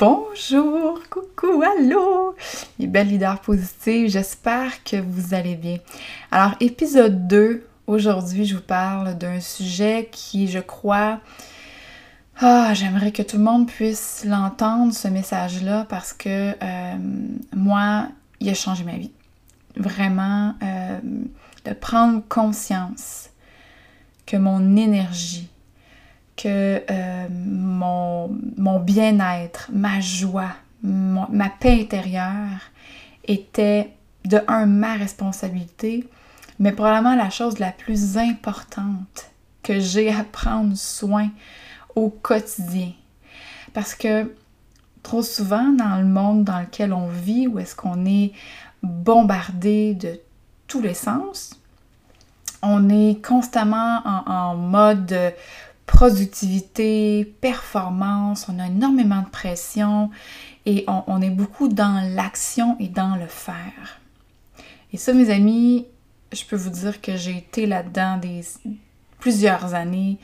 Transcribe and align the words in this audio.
Bonjour, 0.00 0.98
coucou, 1.10 1.62
allô, 1.62 2.34
les 2.78 2.86
belles 2.86 3.08
leaders 3.08 3.38
positives, 3.42 4.08
j'espère 4.08 4.82
que 4.82 4.96
vous 4.96 5.34
allez 5.34 5.56
bien. 5.56 5.76
Alors, 6.30 6.54
épisode 6.58 7.28
2, 7.28 7.66
aujourd'hui, 7.86 8.46
je 8.46 8.54
vous 8.54 8.62
parle 8.62 9.18
d'un 9.18 9.40
sujet 9.40 10.08
qui, 10.10 10.48
je 10.48 10.58
crois, 10.58 11.20
ah, 12.40 12.72
j'aimerais 12.72 13.12
que 13.12 13.20
tout 13.20 13.36
le 13.36 13.42
monde 13.42 13.66
puisse 13.66 14.24
l'entendre, 14.24 14.94
ce 14.94 15.06
message-là, 15.06 15.84
parce 15.86 16.14
que 16.14 16.54
euh, 16.62 16.96
moi, 17.54 18.08
il 18.40 18.48
a 18.48 18.54
changé 18.54 18.84
ma 18.84 18.96
vie. 18.96 19.12
Vraiment, 19.76 20.54
euh, 20.62 20.98
de 21.66 21.74
prendre 21.74 22.22
conscience 22.26 23.28
que 24.24 24.38
mon 24.38 24.78
énergie, 24.78 25.50
que 26.42 26.82
euh, 26.90 27.26
mon, 27.30 28.80
bien-être, 28.80 29.70
ma 29.72 30.00
joie, 30.00 30.52
ma 30.82 31.48
paix 31.48 31.80
intérieure 31.80 32.60
était 33.24 33.90
de 34.24 34.40
un 34.48 34.66
ma 34.66 34.94
responsabilité, 34.94 36.08
mais 36.58 36.72
probablement 36.72 37.14
la 37.14 37.30
chose 37.30 37.58
la 37.58 37.72
plus 37.72 38.16
importante 38.16 39.30
que 39.62 39.80
j'ai 39.80 40.12
à 40.12 40.24
prendre 40.24 40.76
soin 40.76 41.28
au 41.94 42.08
quotidien. 42.08 42.92
Parce 43.74 43.94
que 43.94 44.34
trop 45.02 45.22
souvent 45.22 45.72
dans 45.72 45.96
le 45.96 46.06
monde 46.06 46.44
dans 46.44 46.60
lequel 46.60 46.92
on 46.92 47.08
vit, 47.08 47.46
où 47.46 47.58
est-ce 47.58 47.74
qu'on 47.74 48.06
est 48.06 48.32
bombardé 48.82 49.94
de 49.94 50.18
tous 50.66 50.80
les 50.80 50.94
sens, 50.94 51.58
on 52.62 52.88
est 52.88 53.24
constamment 53.24 54.00
en, 54.04 54.30
en 54.30 54.56
mode 54.56 55.14
productivité, 55.90 57.24
performance, 57.40 58.46
on 58.48 58.60
a 58.60 58.68
énormément 58.68 59.22
de 59.22 59.28
pression 59.28 60.10
et 60.64 60.84
on, 60.86 61.20
est 61.20 61.30
beaucoup 61.30 61.66
dans 61.66 62.14
l'action 62.14 62.76
et 62.78 62.86
dans 62.86 63.16
le 63.16 63.26
faire. 63.26 64.00
Et 64.92 64.96
ça, 64.96 65.12
mes 65.12 65.30
amis, 65.30 65.86
je 66.32 66.44
peux 66.44 66.54
vous 66.54 66.70
dire 66.70 67.00
que 67.00 67.16
j'ai 67.16 67.36
été 67.36 67.66
là-dedans 67.66 68.18
des 68.18 68.42
plusieurs 69.18 69.74
années, 69.74 70.18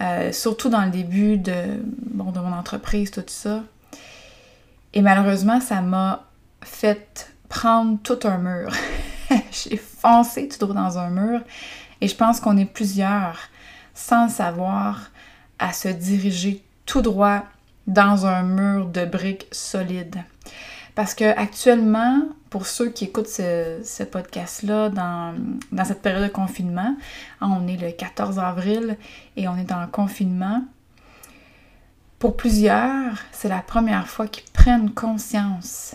euh, 0.00 0.32
surtout 0.32 0.70
dans 0.70 0.84
le 0.86 0.90
début 0.90 1.36
de, 1.36 1.82
bon, 2.06 2.32
de 2.32 2.40
mon 2.40 2.52
entreprise, 2.52 3.10
tout 3.10 3.22
ça. 3.26 3.62
Et 4.94 5.02
malheureusement, 5.02 5.60
ça 5.60 5.82
m'a 5.82 6.24
fait 6.62 7.30
prendre 7.50 7.98
tout 8.02 8.18
un 8.24 8.38
mur. 8.38 8.72
j'ai 9.52 9.76
foncé 9.76 10.48
tout 10.48 10.58
droit 10.58 10.74
dans 10.74 10.98
un 10.98 11.10
mur 11.10 11.42
et 12.00 12.08
je 12.08 12.16
pense 12.16 12.40
qu'on 12.40 12.56
est 12.56 12.64
plusieurs 12.64 13.38
sans 14.00 14.28
savoir, 14.28 15.10
à 15.58 15.72
se 15.72 15.88
diriger 15.88 16.64
tout 16.86 17.02
droit 17.02 17.44
dans 17.86 18.26
un 18.26 18.42
mur 18.42 18.86
de 18.86 19.04
briques 19.04 19.46
solides. 19.52 20.22
Parce 20.94 21.14
que 21.14 21.36
actuellement, 21.36 22.22
pour 22.48 22.66
ceux 22.66 22.90
qui 22.90 23.04
écoutent 23.04 23.28
ce, 23.28 24.02
podcast-là 24.02 24.88
dans, 24.88 25.34
dans, 25.70 25.84
cette 25.84 26.02
période 26.02 26.24
de 26.24 26.32
confinement, 26.32 26.96
hein, 27.40 27.50
on 27.60 27.68
est 27.68 27.76
le 27.76 27.92
14 27.92 28.38
avril 28.38 28.96
et 29.36 29.46
on 29.48 29.56
est 29.56 29.64
dans 29.64 29.80
le 29.80 29.86
confinement. 29.86 30.64
Pour 32.18 32.36
plusieurs, 32.36 33.18
c'est 33.32 33.48
la 33.48 33.62
première 33.62 34.08
fois 34.08 34.26
qu'ils 34.26 34.50
prennent 34.50 34.90
conscience 34.90 35.94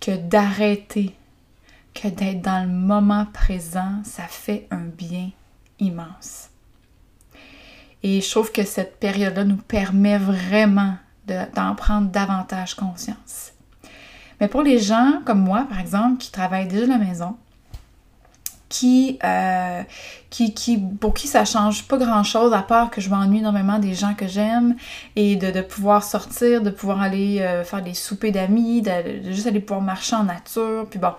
que 0.00 0.16
d'arrêter, 0.16 1.14
que 1.94 2.08
d'être 2.08 2.42
dans 2.42 2.62
le 2.62 2.72
moment 2.72 3.26
présent, 3.32 4.02
ça 4.04 4.24
fait 4.24 4.66
un 4.70 4.84
bien 4.84 5.30
immense. 5.78 6.50
Et 8.04 8.20
je 8.20 8.30
trouve 8.30 8.52
que 8.52 8.64
cette 8.64 9.00
période-là 9.00 9.44
nous 9.44 9.56
permet 9.56 10.18
vraiment 10.18 10.94
d'en 11.26 11.74
prendre 11.74 12.10
davantage 12.10 12.74
conscience. 12.74 13.52
Mais 14.40 14.46
pour 14.46 14.62
les 14.62 14.78
gens 14.78 15.22
comme 15.24 15.40
moi, 15.40 15.66
par 15.70 15.80
exemple, 15.80 16.18
qui 16.18 16.30
travaillent 16.30 16.68
déjà 16.68 16.84
de 16.84 16.90
la 16.90 16.98
maison, 16.98 17.34
qui, 18.68 19.18
euh, 19.24 19.82
qui, 20.28 20.52
qui, 20.52 20.76
pour 20.76 21.14
qui 21.14 21.28
ça 21.28 21.46
change 21.46 21.84
pas 21.84 21.96
grand 21.96 22.24
chose 22.24 22.52
à 22.52 22.60
part 22.60 22.90
que 22.90 23.00
je 23.00 23.08
m'ennuie 23.08 23.38
énormément 23.38 23.78
des 23.78 23.94
gens 23.94 24.12
que 24.12 24.26
j'aime 24.26 24.76
et 25.16 25.36
de, 25.36 25.62
pouvoir 25.62 26.04
sortir, 26.04 26.60
de 26.60 26.70
pouvoir 26.70 27.00
aller 27.00 27.40
euh, 27.40 27.64
faire 27.64 27.82
des 27.82 27.94
soupers 27.94 28.32
d'amis, 28.32 28.82
de, 28.82 29.24
de, 29.24 29.32
juste 29.32 29.46
aller 29.46 29.60
pouvoir 29.60 29.80
marcher 29.80 30.16
en 30.16 30.24
nature. 30.24 30.86
Puis 30.90 30.98
bon, 30.98 31.14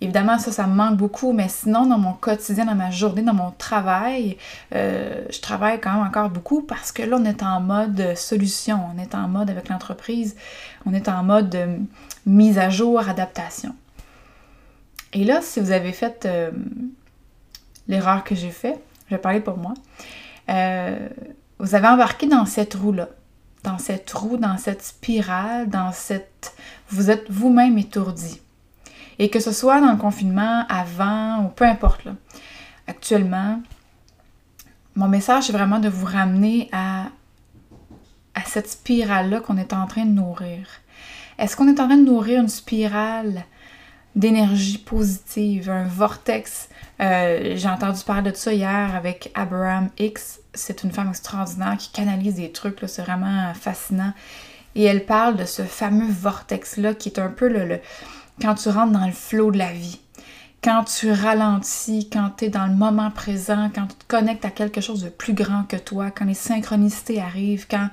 Évidemment, 0.00 0.38
ça, 0.38 0.52
ça 0.52 0.66
me 0.68 0.74
manque 0.74 0.96
beaucoup, 0.96 1.32
mais 1.32 1.48
sinon, 1.48 1.86
dans 1.86 1.98
mon 1.98 2.12
quotidien, 2.12 2.66
dans 2.66 2.76
ma 2.76 2.92
journée, 2.92 3.22
dans 3.22 3.34
mon 3.34 3.50
travail, 3.50 4.36
euh, 4.72 5.24
je 5.28 5.40
travaille 5.40 5.80
quand 5.80 5.92
même 5.92 6.06
encore 6.06 6.30
beaucoup 6.30 6.62
parce 6.62 6.92
que 6.92 7.02
là, 7.02 7.16
on 7.18 7.24
est 7.24 7.42
en 7.42 7.60
mode 7.60 8.14
solution, 8.16 8.80
on 8.94 8.98
est 9.02 9.16
en 9.16 9.26
mode 9.26 9.50
avec 9.50 9.68
l'entreprise, 9.68 10.36
on 10.86 10.94
est 10.94 11.08
en 11.08 11.24
mode 11.24 11.50
de 11.50 11.66
mise 12.26 12.58
à 12.58 12.70
jour, 12.70 13.00
adaptation. 13.08 13.74
Et 15.12 15.24
là, 15.24 15.40
si 15.42 15.58
vous 15.58 15.72
avez 15.72 15.92
fait 15.92 16.26
euh, 16.26 16.52
l'erreur 17.88 18.22
que 18.22 18.36
j'ai 18.36 18.50
faite, 18.50 18.80
je 19.08 19.16
vais 19.16 19.20
parler 19.20 19.40
pour 19.40 19.56
moi, 19.56 19.74
euh, 20.48 21.08
vous 21.58 21.74
avez 21.74 21.88
embarqué 21.88 22.28
dans 22.28 22.46
cette 22.46 22.74
roue-là, 22.74 23.08
dans 23.64 23.78
cette 23.78 24.10
roue, 24.12 24.36
dans 24.36 24.58
cette 24.58 24.82
spirale, 24.82 25.68
dans 25.68 25.90
cette... 25.90 26.54
Vous 26.90 27.10
êtes 27.10 27.28
vous-même 27.30 27.78
étourdi. 27.78 28.40
Et 29.18 29.30
que 29.30 29.40
ce 29.40 29.52
soit 29.52 29.80
dans 29.80 29.90
le 29.90 29.98
confinement, 29.98 30.64
avant 30.68 31.44
ou 31.44 31.48
peu 31.48 31.64
importe, 31.64 32.08
actuellement, 32.86 33.60
mon 34.94 35.08
message 35.08 35.44
c'est 35.44 35.52
vraiment 35.52 35.78
de 35.78 35.88
vous 35.88 36.06
ramener 36.06 36.68
à, 36.72 37.06
à 38.34 38.42
cette 38.46 38.68
spirale-là 38.68 39.40
qu'on 39.40 39.56
est 39.56 39.72
en 39.72 39.86
train 39.86 40.04
de 40.04 40.10
nourrir. 40.10 40.68
Est-ce 41.38 41.56
qu'on 41.56 41.68
est 41.68 41.80
en 41.80 41.86
train 41.86 41.96
de 41.96 42.04
nourrir 42.04 42.40
une 42.40 42.48
spirale 42.48 43.44
d'énergie 44.16 44.78
positive, 44.78 45.70
un 45.70 45.84
vortex? 45.84 46.68
Euh, 47.00 47.54
j'ai 47.56 47.68
entendu 47.68 48.02
parler 48.04 48.32
de 48.32 48.36
ça 48.36 48.52
hier 48.52 48.94
avec 48.96 49.30
Abraham 49.34 49.90
X. 49.98 50.40
C'est 50.52 50.82
une 50.82 50.90
femme 50.90 51.10
extraordinaire 51.10 51.76
qui 51.76 51.92
canalise 51.92 52.34
des 52.34 52.50
trucs, 52.50 52.78
c'est 52.86 53.02
vraiment 53.02 53.52
fascinant. 53.54 54.12
Et 54.74 54.82
elle 54.84 55.06
parle 55.06 55.36
de 55.36 55.44
ce 55.44 55.62
fameux 55.62 56.10
vortex-là 56.10 56.94
qui 56.94 57.08
est 57.08 57.20
un 57.20 57.30
peu 57.30 57.48
le 57.48 57.80
quand 58.40 58.54
tu 58.54 58.68
rentres 58.68 58.92
dans 58.92 59.06
le 59.06 59.12
flot 59.12 59.50
de 59.50 59.58
la 59.58 59.72
vie, 59.72 60.00
quand 60.62 60.84
tu 60.84 61.10
ralentis, 61.10 62.08
quand 62.10 62.30
tu 62.38 62.46
es 62.46 62.48
dans 62.48 62.66
le 62.66 62.74
moment 62.74 63.10
présent, 63.10 63.70
quand 63.74 63.86
tu 63.86 63.94
te 63.94 64.04
connectes 64.06 64.44
à 64.44 64.50
quelque 64.50 64.80
chose 64.80 65.04
de 65.04 65.08
plus 65.08 65.32
grand 65.32 65.64
que 65.64 65.76
toi, 65.76 66.10
quand 66.10 66.24
les 66.24 66.34
synchronicités 66.34 67.20
arrivent, 67.20 67.66
quand 67.70 67.88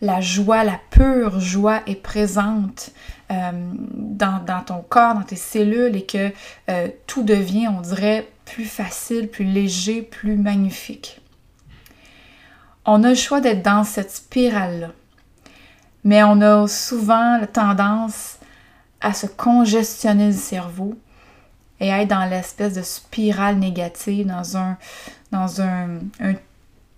la 0.00 0.20
joie, 0.20 0.64
la 0.64 0.80
pure 0.90 1.40
joie 1.40 1.82
est 1.86 2.02
présente 2.02 2.90
euh, 3.30 3.52
dans, 3.94 4.64
ton 4.64 4.82
corps, 4.82 5.14
dans 5.14 5.22
tes 5.22 5.36
cellules 5.36 5.94
et 5.94 6.06
que 6.06 6.30
euh, 6.68 6.88
tout 7.06 7.22
devient, 7.22 7.68
on 7.68 7.80
dirait, 7.80 8.28
plus 8.44 8.64
facile, 8.64 9.28
plus 9.28 9.44
léger, 9.44 10.02
plus 10.02 10.36
magnifique. 10.36 11.20
On 12.86 13.04
a 13.04 13.10
le 13.10 13.14
choix 13.14 13.40
d'être 13.40 13.62
dans 13.62 13.84
cette 13.84 14.10
spirale-là, 14.10 14.90
mais 16.02 16.24
on 16.24 16.40
a 16.40 16.66
souvent 16.66 17.38
la 17.38 17.46
tendance 17.46 18.39
à 19.00 19.12
se 19.12 19.26
congestionner 19.26 20.28
le 20.28 20.32
cerveau 20.32 20.94
et 21.80 21.88
être 21.88 22.08
dans 22.08 22.26
l'espèce 22.26 22.74
de 22.74 22.82
spirale 22.82 23.58
négative, 23.58 24.26
dans 24.26 24.56
un, 24.56 24.76
dans 25.32 25.62
un, 25.62 25.88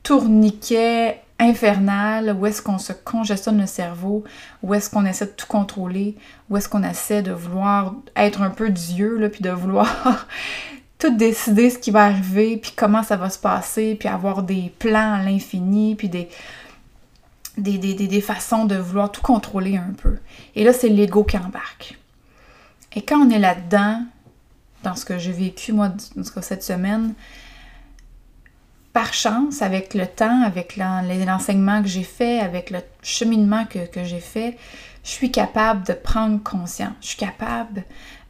tourniquet 0.03 1.23
infernal 1.39 2.37
où 2.39 2.47
est-ce 2.47 2.61
qu'on 2.61 2.79
se 2.79 2.93
congestionne 2.93 3.61
le 3.61 3.67
cerveau, 3.67 4.25
où 4.65 4.75
est-ce 4.75 4.91
qu'on 4.91 5.05
essaie 5.05 5.27
de 5.27 5.31
tout 5.31 5.47
contrôler, 5.47 6.17
où 6.51 6.57
est-ce 6.57 6.69
qu'on 6.69 6.83
essaie 6.83 7.23
de 7.23 7.31
vouloir 7.31 7.95
être 8.17 8.43
un 8.43 8.51
peu 8.51 8.71
Dieu, 8.71 9.17
là, 9.19 9.29
puis 9.29 9.43
de 9.43 9.51
vouloir 9.51 10.27
tout 10.99 11.17
décider 11.17 11.71
ce 11.71 11.79
qui 11.79 11.93
va 11.93 12.07
arriver, 12.07 12.57
puis 12.57 12.73
comment 12.77 13.05
ça 13.05 13.17
va 13.17 13.31
se 13.31 13.39
passer, 13.39 13.95
puis 13.95 14.09
avoir 14.09 14.43
des 14.43 14.73
plans 14.79 15.15
à 15.15 15.23
l'infini, 15.23 15.95
puis 15.95 16.09
des, 16.09 16.29
des, 17.57 17.79
des, 17.79 18.21
façons 18.21 18.65
de 18.65 18.77
vouloir 18.77 19.11
tout 19.11 19.23
contrôler 19.23 19.77
un 19.77 19.95
peu. 19.97 20.19
Et 20.55 20.65
là, 20.65 20.73
c'est 20.73 20.89
l'ego 20.89 21.25
qui 21.25 21.37
embarque. 21.37 21.99
Et 22.95 23.03
quand 23.03 23.27
on 23.27 23.31
est 23.31 23.39
là-dedans, 23.39 24.05
dans 24.83 24.95
ce 24.95 25.05
que 25.05 25.19
j'ai 25.19 25.33
vécu, 25.33 25.73
moi, 25.73 25.93
cette 26.41 26.63
semaine, 26.63 27.15
par 28.93 29.15
chance, 29.15 29.63
avec 29.63 29.95
le 29.95 30.07
temps, 30.07 30.43
avec 30.43 30.77
l'enseignement 30.77 31.83
que 31.83 31.89
j'ai 31.89 32.03
fait, 32.03 32.41
avec 32.41 32.71
le 32.71 32.81
cheminement 33.03 33.65
que, 33.65 33.87
que 33.87 34.05
j'ai 34.05 34.21
fait, 34.21 34.59
je 35.05 35.11
suis 35.11 35.31
capable 35.31 35.87
de 35.87 35.95
prendre 35.95 36.43
conscience. 36.43 36.93
Je 37.01 37.09
suis 37.09 37.17
capable, 37.17 37.85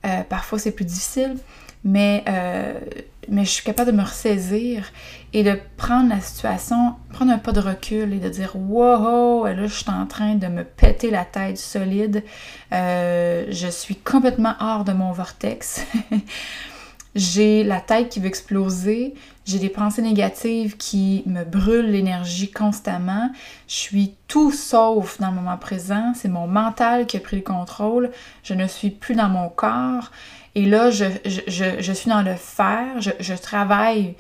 euh, 0.06 0.22
parfois 0.22 0.58
c'est 0.58 0.72
plus 0.72 0.84
difficile, 0.84 1.36
mais, 1.84 2.22
euh, 2.28 2.78
mais 3.32 3.46
je 3.46 3.50
suis 3.50 3.64
capable 3.64 3.90
de 3.90 3.96
me 3.96 4.02
ressaisir 4.02 4.84
et 5.32 5.42
de 5.42 5.58
prendre 5.78 6.10
la 6.10 6.20
situation, 6.20 6.94
prendre 7.10 7.32
un 7.32 7.38
pas 7.38 7.52
de 7.52 7.60
recul 7.60 8.12
et 8.12 8.18
de 8.18 8.28
dire 8.28 8.54
wow, 8.54 9.46
là 9.46 9.66
je 9.66 9.74
suis 9.74 9.90
en 9.90 10.06
train 10.06 10.34
de 10.34 10.46
me 10.46 10.64
péter 10.64 11.10
la 11.10 11.24
tête 11.24 11.56
solide, 11.56 12.22
euh, 12.72 13.46
je 13.50 13.68
suis 13.68 13.96
complètement 13.96 14.54
hors 14.60 14.84
de 14.84 14.92
mon 14.92 15.12
vortex. 15.12 15.84
j'ai 17.14 17.64
la 17.64 17.80
tête 17.80 18.10
qui 18.10 18.20
veut 18.20 18.26
exploser, 18.26 19.14
j'ai 19.46 19.58
des 19.58 19.70
pensées 19.70 20.02
négatives 20.02 20.76
qui 20.76 21.22
me 21.24 21.44
brûlent 21.44 21.90
l'énergie 21.90 22.50
constamment, 22.50 23.30
je 23.66 23.74
suis 23.74 24.14
tout 24.28 24.52
sauf 24.52 25.18
dans 25.20 25.30
le 25.30 25.36
moment 25.36 25.56
présent, 25.56 26.12
c'est 26.14 26.28
mon 26.28 26.46
mental 26.46 27.06
qui 27.06 27.16
a 27.16 27.20
pris 27.20 27.36
le 27.36 27.42
contrôle, 27.42 28.10
je 28.44 28.52
ne 28.52 28.66
suis 28.66 28.90
plus 28.90 29.14
dans 29.14 29.30
mon 29.30 29.48
corps, 29.48 30.10
et 30.54 30.66
là, 30.66 30.90
je, 30.90 31.92
suis 31.92 32.10
dans 32.10 32.22
le 32.22 32.34
faire, 32.34 33.00
je, 33.00 33.34
travaille, 33.34 34.14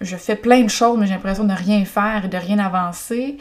je 0.00 0.16
fais 0.16 0.36
plein 0.36 0.62
de 0.62 0.70
choses, 0.70 0.98
mais 0.98 1.06
j'ai 1.06 1.12
l'impression 1.12 1.44
de 1.44 1.52
rien 1.52 1.84
faire 1.84 2.24
et 2.24 2.28
de 2.28 2.36
rien 2.38 2.58
avancer. 2.58 3.36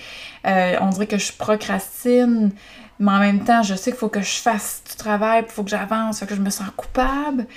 Euh, 0.46 0.76
on 0.82 0.90
dirait 0.90 1.08
que 1.08 1.18
je 1.18 1.32
procrastine, 1.32 2.52
mais 3.00 3.12
en 3.12 3.20
même 3.20 3.46
temps, 3.46 3.64
je 3.64 3.76
sais 3.76 3.92
qu'il 3.92 4.00
faut 4.00 4.10
que 4.10 4.22
je 4.22 4.40
fasse 4.40 4.84
du 4.90 4.96
travail, 4.98 5.46
il 5.48 5.52
faut 5.52 5.64
que 5.64 5.70
j'avance, 5.70 6.20
que 6.20 6.36
je 6.36 6.42
me 6.42 6.50
sens 6.50 6.68
coupable, 6.76 7.48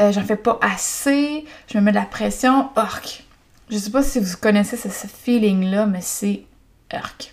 euh, 0.00 0.10
j'en 0.10 0.24
fais 0.24 0.36
pas 0.36 0.58
assez, 0.60 1.44
je 1.70 1.78
me 1.78 1.82
mets 1.84 1.92
de 1.92 1.96
la 1.96 2.02
pression, 2.02 2.70
orc. 2.74 3.22
Je 3.70 3.78
sais 3.78 3.90
pas 3.90 4.02
si 4.02 4.18
vous 4.18 4.36
connaissez 4.40 4.76
ce, 4.76 5.06
feeling-là, 5.06 5.86
mais 5.86 6.00
c'est 6.00 6.42
orc. 6.92 7.32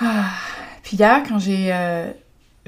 Ah. 0.00 0.30
Puis 0.82 0.96
hier, 0.96 1.22
quand 1.28 1.38
j'ai... 1.38 1.72
Euh, 1.72 2.10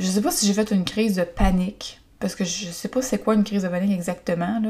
je 0.01 0.07
sais 0.07 0.21
pas 0.21 0.31
si 0.31 0.47
j'ai 0.47 0.55
fait 0.55 0.71
une 0.71 0.85
crise 0.85 1.17
de 1.17 1.25
panique, 1.25 2.01
parce 2.19 2.35
que 2.35 2.45
je 2.45 2.71
sais 2.71 2.89
pas 2.89 3.03
c'est 3.03 3.19
quoi 3.19 3.35
une 3.35 3.45
crise 3.45 3.63
de 3.63 3.69
panique 3.69 3.93
exactement, 3.93 4.61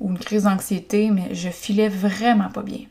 ou 0.00 0.10
une 0.10 0.18
crise 0.18 0.44
d'anxiété, 0.44 1.10
mais 1.10 1.34
je 1.34 1.48
filais 1.48 1.88
vraiment 1.88 2.50
pas 2.50 2.62
bien. 2.62 2.86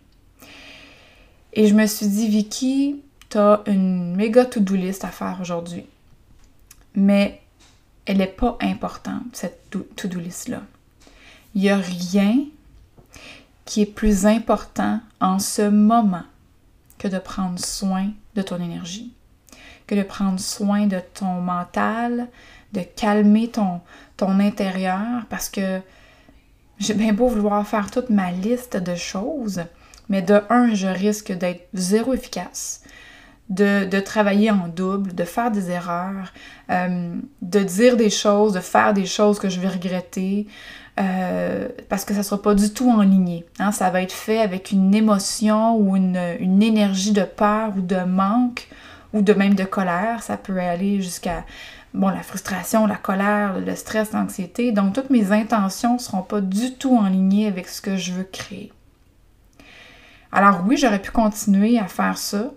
Et 1.53 1.67
je 1.67 1.75
me 1.75 1.85
suis 1.85 2.07
dit, 2.07 2.27
Vicky, 2.29 3.01
t'as 3.29 3.61
une 3.65 4.15
méga 4.15 4.45
to-do 4.45 4.75
list 4.75 5.03
à 5.03 5.09
faire 5.09 5.37
aujourd'hui. 5.41 5.85
Mais 6.95 7.41
elle 8.05 8.17
n'est 8.17 8.27
pas 8.27 8.57
importante, 8.61 9.23
cette 9.33 9.69
to-do 9.69 10.19
list-là. 10.19 10.61
Il 11.53 11.61
n'y 11.61 11.69
a 11.69 11.77
rien 11.77 12.45
qui 13.65 13.81
est 13.81 13.85
plus 13.85 14.25
important 14.25 15.01
en 15.19 15.39
ce 15.39 15.61
moment 15.61 16.23
que 16.97 17.07
de 17.07 17.19
prendre 17.19 17.59
soin 17.59 18.11
de 18.35 18.41
ton 18.41 18.61
énergie, 18.61 19.13
de 19.95 20.03
prendre 20.03 20.39
soin 20.39 20.87
de 20.87 20.99
ton 21.13 21.41
mental, 21.41 22.27
de 22.73 22.81
calmer 22.81 23.49
ton, 23.49 23.81
ton 24.17 24.39
intérieur, 24.39 25.25
parce 25.29 25.49
que 25.49 25.79
j'ai 26.79 26.93
bien 26.93 27.13
beau 27.13 27.27
vouloir 27.27 27.65
faire 27.67 27.91
toute 27.91 28.09
ma 28.09 28.31
liste 28.31 28.77
de 28.77 28.95
choses, 28.95 29.63
mais 30.09 30.21
de 30.21 30.41
un, 30.49 30.73
je 30.73 30.87
risque 30.87 31.31
d'être 31.31 31.67
zéro 31.73 32.13
efficace 32.13 32.81
de, 33.51 33.99
travailler 33.99 34.49
en 34.51 34.67
double, 34.67 35.13
de 35.13 35.23
faire 35.23 35.51
des 35.51 35.69
erreurs, 35.71 36.33
euh, 36.69 37.15
de 37.41 37.59
dire 37.59 37.97
des 37.97 38.09
choses, 38.09 38.53
de 38.53 38.59
faire 38.59 38.93
des 38.93 39.05
choses 39.05 39.39
que 39.39 39.49
je 39.49 39.59
vais 39.59 39.67
regretter, 39.67 40.47
euh, 40.99 41.67
parce 41.89 42.05
que 42.05 42.13
ça 42.13 42.19
ne 42.19 42.23
sera 42.23 42.41
pas 42.41 42.55
du 42.55 42.71
tout 42.71 42.89
en 42.89 43.01
ligne. 43.01 43.43
Hein. 43.59 43.71
Ça 43.71 43.89
va 43.89 44.01
être 44.01 44.13
fait 44.13 44.39
avec 44.39 44.71
une 44.71 44.93
émotion 44.95 45.75
ou 45.77 45.95
une, 45.95 46.19
une, 46.39 46.63
énergie 46.63 47.11
de 47.11 47.23
peur 47.23 47.73
ou 47.77 47.81
de 47.81 48.03
manque 48.03 48.67
ou 49.13 49.21
de 49.21 49.33
même 49.33 49.55
de 49.55 49.63
colère. 49.63 50.23
Ça 50.23 50.37
peut 50.37 50.59
aller 50.59 51.01
jusqu'à 51.01 51.45
bon, 51.93 52.09
la 52.09 52.23
frustration, 52.23 52.87
la 52.87 52.95
colère, 52.95 53.59
le 53.59 53.75
stress, 53.75 54.11
l'anxiété. 54.13 54.71
Donc, 54.71 54.93
toutes 54.93 55.09
mes 55.09 55.31
intentions 55.31 55.95
ne 55.95 55.99
seront 55.99 56.23
pas 56.23 56.41
du 56.41 56.73
tout 56.75 56.95
en 56.95 57.07
ligne 57.07 57.47
avec 57.47 57.67
ce 57.67 57.81
que 57.81 57.97
je 57.97 58.13
veux 58.13 58.23
créer. 58.23 58.71
Alors 60.31 60.61
oui, 60.65 60.77
j'aurais 60.77 61.01
pu 61.01 61.11
continuer 61.11 61.77
à 61.77 61.87
faire 61.87 62.17
ça, 62.17 62.51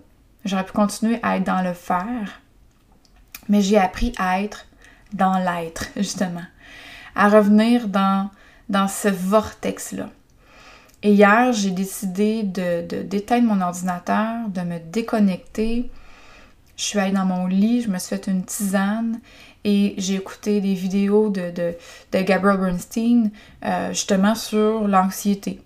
J'aurais 0.44 0.64
pu 0.64 0.72
continuer 0.72 1.18
à 1.22 1.38
être 1.38 1.44
dans 1.44 1.62
le 1.62 1.72
faire, 1.72 2.40
mais 3.48 3.62
j'ai 3.62 3.78
appris 3.78 4.12
à 4.18 4.42
être 4.42 4.66
dans 5.12 5.38
l'être, 5.38 5.86
justement. 5.96 6.44
À 7.14 7.28
revenir 7.28 7.88
dans, 7.88 8.30
dans 8.68 8.88
ce 8.88 9.08
vortex-là. 9.08 10.10
Et 11.02 11.12
hier, 11.12 11.52
j'ai 11.52 11.70
décidé 11.70 12.42
de, 12.42 13.02
d'éteindre 13.02 13.46
mon 13.54 13.60
ordinateur, 13.60 14.48
de 14.48 14.60
me 14.62 14.78
déconnecter. 14.78 15.90
Je 16.76 16.84
suis 16.84 16.98
allée 16.98 17.12
dans 17.12 17.24
mon 17.24 17.46
lit, 17.46 17.82
je 17.82 17.88
me 17.88 17.98
suis 17.98 18.16
fait 18.16 18.26
une 18.26 18.44
tisane 18.44 19.20
et 19.64 19.94
j'ai 19.96 20.14
écouté 20.14 20.60
des 20.60 20.74
vidéos 20.74 21.30
de, 21.30 21.50
de, 21.50 21.74
de 22.12 22.56
Bernstein 22.56 23.30
euh, 23.64 23.88
justement 23.90 24.34
sur 24.34 24.86
l'anxiété. 24.88 25.60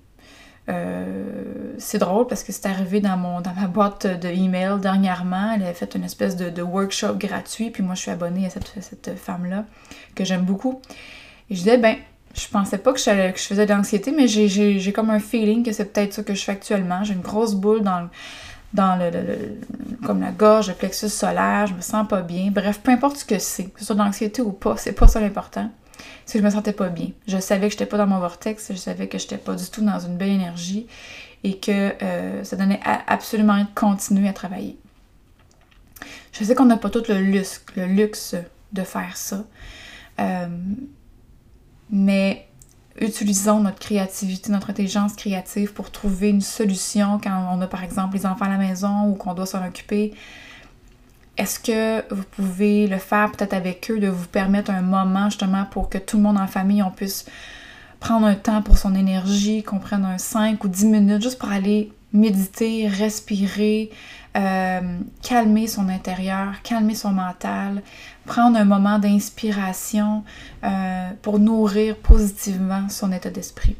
Euh, 0.69 1.73
c'est 1.79 1.99
drôle 1.99 2.27
parce 2.27 2.45
que 2.45 2.53
c'est 2.53 2.67
arrivé 2.67 3.01
dans, 3.01 3.17
mon, 3.17 3.41
dans 3.41 3.55
ma 3.55 3.67
boîte 3.67 4.07
de 4.07 4.29
email 4.29 4.79
dernièrement. 4.81 5.53
Elle 5.55 5.63
avait 5.63 5.73
fait 5.73 5.95
une 5.95 6.05
espèce 6.05 6.37
de, 6.37 6.63
workshop 6.63 7.15
gratuit, 7.15 7.71
puis 7.71 7.83
moi 7.83 7.95
je 7.95 8.03
suis 8.03 8.11
abonnée 8.11 8.47
à 8.47 8.51
cette, 8.51 8.73
cette 8.81 9.19
femme-là 9.19 9.65
que 10.15 10.25
j'aime 10.25 10.43
beaucoup. 10.43 10.83
Et 11.49 11.55
je 11.55 11.61
disais, 11.61 11.79
ben, 11.79 11.97
je 12.35 12.47
pensais 12.49 12.79
pas 12.79 12.93
que 12.93 13.01
je, 13.01 13.33
que 13.33 13.39
je 13.39 13.45
faisais 13.45 13.65
de 13.65 13.73
l'anxiété, 13.73 14.13
mais 14.13 14.29
j'ai 14.29 14.93
comme 14.93 15.09
un 15.09 15.21
feeling 15.21 15.65
que 15.65 15.73
c'est 15.73 15.87
peut-être 15.87 16.13
ça 16.13 16.23
que 16.23 16.35
je 16.35 16.45
fais 16.45 16.53
actuellement. 16.53 17.03
J'ai 17.03 17.15
une 17.15 17.23
grosse 17.23 17.55
boule 17.55 17.83
dans, 17.83 18.09
dans 18.73 18.99
le, 18.99 19.11
comme 20.05 20.21
la 20.21 20.31
gorge, 20.31 20.69
le 20.69 20.75
plexus 20.75 21.09
solaire, 21.09 21.67
je 21.67 21.75
me 21.75 21.81
sens 21.81 22.07
pas 22.07 22.23
bien. 22.23 22.51
Bref, 22.51 22.81
peu 22.83 22.93
importe 22.93 23.19
ce 23.19 23.25
que 23.25 23.39
c'est, 23.39 23.65
que 23.65 23.81
ce 23.81 23.87
soit 23.87 23.95
de 23.95 24.01
l'anxiété 24.01 24.43
ou 24.43 24.53
pas, 24.53 24.77
c'est 24.77 24.93
pas 24.93 25.09
ça 25.09 25.21
l'important 25.21 25.71
c'est 26.25 26.39
que 26.39 26.43
je 26.43 26.45
me 26.45 26.51
sentais 26.51 26.73
pas 26.73 26.89
bien. 26.89 27.11
Je 27.27 27.39
savais 27.39 27.67
que 27.67 27.73
j'étais 27.73 27.87
pas 27.87 27.97
dans 27.97 28.07
mon 28.07 28.19
vortex, 28.19 28.71
je 28.71 28.77
savais 28.77 29.09
que 29.09 29.19
j'étais 29.19 29.39
pas 29.39 29.55
du 29.55 29.69
tout 29.71 29.85
dans 29.85 29.99
une 29.99 30.17
belle 30.17 30.31
énergie 30.31 30.87
et 31.45 31.59
que 31.59 31.95
euh, 32.03 32.45
ça 32.45 32.57
donnait 32.57 32.81
absolument 33.07 33.59
de 33.59 33.67
continuer 33.75 34.29
à 34.29 34.33
travailler. 34.33 34.77
Je 36.33 36.45
sais 36.45 36.55
qu'on 36.55 36.67
n'a 36.67 36.77
pas 36.77 36.91
tout 36.91 37.03
le 37.09 37.21
luxe, 37.21 37.65
le 37.77 37.87
luxe 37.87 38.37
de 38.73 38.83
faire 38.83 39.17
ça, 39.17 39.45
euh, 40.21 40.47
mais 41.91 42.48
utilisons 43.01 43.61
notre 43.61 43.79
créativité, 43.79 44.51
notre 44.51 44.71
intelligence 44.71 45.15
créative 45.15 45.73
pour 45.73 45.91
trouver 45.91 46.31
une 46.31 46.41
solution 46.41 47.21
quand 47.23 47.51
on 47.53 47.61
a 47.61 47.67
par 47.67 47.85
exemple 47.85 48.17
les 48.17 48.27
enfants 48.27 48.47
à 48.47 48.49
la 48.49 48.59
maison 48.59 49.09
ou 49.09 49.15
qu'on 49.15 49.35
doit 49.35 49.47
s'en 49.47 49.65
occuper. 49.67 50.15
Est-ce 51.37 51.61
que 51.61 52.13
vous 52.13 52.25
pouvez 52.25 52.89
le 52.89 52.99
faire 52.99 53.31
peut-être 53.31 53.55
avec 53.55 53.91
eux, 53.91 54.01
de 54.01 54.09
vous 54.09 54.27
permettre 54.27 54.73
un 54.73 54.83
moment 54.83 55.31
justement 55.31 55.65
pour 55.67 55.89
que 55.89 55.99
tout 55.99 56.17
le 56.17 56.25
monde 56.25 56.39
en 56.39 56.49
famille, 56.49 56.83
on 56.83 56.91
puisse 56.91 57.27
prendre 58.01 58.27
un 58.27 58.35
temps 58.35 58.63
pour 58.63 58.79
son 58.79 58.95
énergie, 58.95 59.63
qu'on 59.63 59.79
prenne 59.79 60.05
un 60.05 60.19
5 60.19 60.63
ou 60.65 60.69
10 60.69 60.87
minutes 60.87 61.23
juste 61.23 61.39
pour 61.39 61.51
aller 61.51 61.93
méditer, 62.13 62.89
respirer, 62.89 63.91
euh, 64.39 65.01
calmer 65.23 65.67
son 65.67 65.89
intérieur, 65.89 66.63
calmer 66.63 66.95
son 66.95 67.11
mental, 67.11 67.83
prendre 68.25 68.57
un 68.57 68.65
moment 68.65 69.01
d'inspiration 69.01 70.23
euh, 70.63 71.11
pour 71.23 71.41
nourrir 71.41 71.97
positivement 71.97 72.89
son 72.89 73.11
état 73.11 73.31
d'esprit. 73.31 73.75